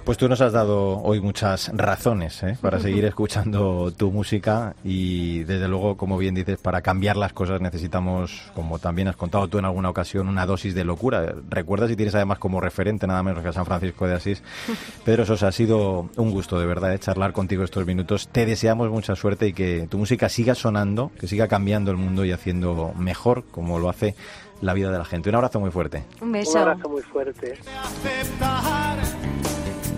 Pues 0.05 0.19
tú 0.19 0.29
nos 0.29 0.41
has 0.41 0.53
dado 0.53 1.03
hoy 1.03 1.21
muchas 1.21 1.71
razones 1.75 2.41
¿eh? 2.45 2.57
para 2.61 2.79
seguir 2.79 3.05
escuchando 3.07 3.91
tu 3.91 4.13
música 4.13 4.77
y 4.85 5.43
desde 5.43 5.67
luego, 5.67 5.97
como 5.97 6.17
bien 6.17 6.35
dices, 6.35 6.59
para 6.59 6.81
cambiar 6.81 7.17
las 7.17 7.33
cosas 7.33 7.61
necesitamos, 7.61 8.53
como 8.55 8.79
también 8.79 9.09
has 9.09 9.17
contado 9.17 9.49
tú 9.49 9.59
en 9.59 9.65
alguna 9.65 9.91
ocasión, 9.91 10.29
una 10.29 10.47
dosis 10.47 10.77
de 10.77 10.85
locura. 10.85 11.35
Recuerdas 11.49 11.91
y 11.91 11.97
tienes 11.97 12.15
además 12.15 12.39
como 12.39 12.61
referente 12.61 13.09
nada 13.09 13.23
menos 13.25 13.43
que 13.43 13.49
a 13.49 13.53
San 13.53 13.67
Francisco 13.67 14.07
de 14.07 14.15
Asís. 14.15 14.45
Pedro 15.05 15.27
Sosa, 15.27 15.49
ha 15.49 15.53
sido 15.53 16.09
un 16.17 16.31
gusto 16.31 16.61
de 16.61 16.67
verdad 16.67 16.95
¿eh? 16.95 16.99
charlar 17.01 17.33
contigo 17.33 17.65
estos 17.65 17.85
minutos. 17.85 18.29
Te 18.29 18.47
deseamos 18.47 18.89
mucha 18.91 19.17
suerte 19.17 19.49
y 19.49 19.53
que 19.53 19.89
tu 19.91 19.99
música 19.99 20.29
siga 20.29 20.55
sonando, 20.55 21.11
que 21.19 21.27
siga 21.27 21.49
cambiando 21.49 21.91
el 21.91 21.97
mundo 21.97 22.25
y 22.25 22.31
haciendo 22.31 22.93
mejor 22.97 23.45
como 23.51 23.81
lo 23.81 23.89
hace 23.89 24.15
la 24.61 24.75
vida 24.75 24.91
de 24.91 24.99
la 24.99 25.05
gente. 25.05 25.29
Un 25.31 25.37
abrazo 25.37 25.61
muy 25.61 25.71
fuerte. 25.71 26.05
Un 26.21 26.29
Un 26.29 26.33
beso. 26.33 26.59
abrazo 26.59 26.89
muy 26.89 27.03
fuerte. 27.03 27.59
aceptar 27.83 28.99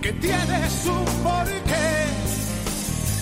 que 0.02 0.12
tienes 0.14 0.86
un 0.86 1.04
porqué 1.22 2.06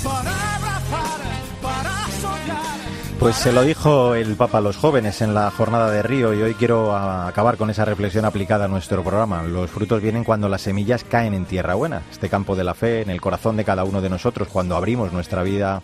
para 0.04 0.56
abrazar, 0.56 1.20
para 1.62 1.90
soñar. 2.20 2.76
Pues 3.18 3.34
se 3.36 3.50
lo 3.52 3.62
dijo 3.62 4.14
el 4.14 4.36
Papa 4.36 4.58
a 4.58 4.60
los 4.60 4.76
jóvenes 4.76 5.22
en 5.22 5.32
la 5.34 5.50
jornada 5.50 5.90
de 5.90 6.02
Río 6.02 6.34
y 6.34 6.42
hoy 6.42 6.54
quiero 6.54 6.94
acabar 6.94 7.56
con 7.56 7.70
esa 7.70 7.84
reflexión 7.86 8.26
aplicada 8.26 8.66
a 8.66 8.68
nuestro 8.68 9.02
programa. 9.02 9.42
Los 9.42 9.70
frutos 9.70 10.02
vienen 10.02 10.22
cuando 10.22 10.48
las 10.50 10.60
semillas 10.60 11.02
caen 11.02 11.32
en 11.32 11.46
tierra 11.46 11.74
buena, 11.74 12.02
este 12.10 12.28
campo 12.28 12.54
de 12.54 12.64
la 12.64 12.74
fe 12.74 13.00
en 13.00 13.10
el 13.10 13.20
corazón 13.22 13.56
de 13.56 13.64
cada 13.64 13.84
uno 13.84 14.02
de 14.02 14.10
nosotros, 14.10 14.48
cuando 14.48 14.76
abrimos 14.76 15.12
nuestra 15.12 15.42
vida 15.42 15.82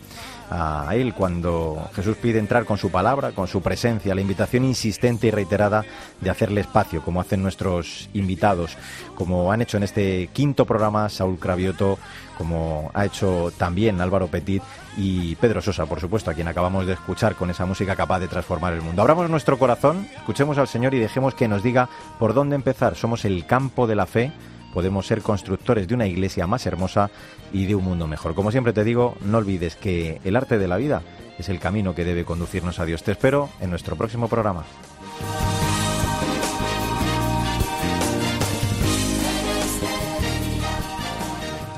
a 0.54 0.94
Él, 0.94 1.14
cuando 1.14 1.88
Jesús 1.94 2.16
pide 2.18 2.38
entrar 2.38 2.66
con 2.66 2.76
su 2.76 2.90
palabra, 2.90 3.32
con 3.32 3.48
su 3.48 3.62
presencia, 3.62 4.14
la 4.14 4.20
invitación 4.20 4.64
insistente 4.64 5.28
y 5.28 5.30
reiterada 5.30 5.82
de 6.20 6.28
hacerle 6.28 6.60
espacio, 6.60 7.02
como 7.02 7.22
hacen 7.22 7.42
nuestros 7.42 8.10
invitados, 8.12 8.76
como 9.14 9.50
han 9.50 9.62
hecho 9.62 9.78
en 9.78 9.84
este 9.84 10.28
quinto 10.32 10.66
programa 10.66 11.08
Saúl 11.08 11.38
Cravioto, 11.38 11.98
como 12.36 12.90
ha 12.92 13.06
hecho 13.06 13.50
también 13.56 14.00
Álvaro 14.02 14.26
Petit 14.28 14.62
y 14.98 15.36
Pedro 15.36 15.62
Sosa, 15.62 15.86
por 15.86 16.00
supuesto, 16.00 16.30
a 16.30 16.34
quien 16.34 16.48
acabamos 16.48 16.86
de 16.86 16.92
escuchar 16.92 17.34
con 17.34 17.48
esa 17.48 17.64
música 17.64 17.96
capaz 17.96 18.20
de 18.20 18.28
transformar 18.28 18.74
el 18.74 18.82
mundo. 18.82 19.00
Abramos 19.00 19.30
nuestro 19.30 19.58
corazón, 19.58 20.06
escuchemos 20.16 20.58
al 20.58 20.68
Señor 20.68 20.92
y 20.92 20.98
dejemos 20.98 21.34
que 21.34 21.48
nos 21.48 21.62
diga 21.62 21.88
por 22.18 22.34
dónde 22.34 22.56
empezar. 22.56 22.94
Somos 22.94 23.24
el 23.24 23.46
campo 23.46 23.86
de 23.86 23.94
la 23.94 24.04
fe, 24.04 24.32
podemos 24.72 25.06
ser 25.06 25.22
constructores 25.22 25.87
de 25.87 25.94
una 25.94 26.06
iglesia 26.06 26.46
más 26.46 26.66
hermosa 26.66 27.11
y 27.52 27.66
de 27.66 27.74
un 27.74 27.85
mundo 27.85 28.06
mejor. 28.06 28.35
Como 28.35 28.50
siempre 28.50 28.72
te 28.72 28.85
digo, 28.85 29.16
no 29.20 29.38
olvides 29.38 29.76
que 29.76 30.20
el 30.24 30.37
arte 30.37 30.58
de 30.58 30.68
la 30.68 30.76
vida 30.76 31.02
es 31.38 31.48
el 31.48 31.61
camino 31.61 31.94
que 31.94 32.04
debe 32.04 32.24
conducirnos 32.24 32.78
a 32.78 32.85
Dios. 32.85 33.02
Te 33.02 33.12
espero 33.12 33.48
en 33.61 33.70
nuestro 33.70 33.96
próximo 33.96 34.28
programa. 34.28 34.64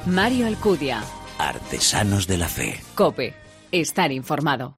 Mario 0.06 0.46
Alcudia. 0.46 1.02
Artesanos 1.38 2.26
de 2.26 2.38
la 2.38 2.48
Fe. 2.48 2.80
Cope. 2.94 3.34
Estar 3.72 4.12
informado. 4.12 4.72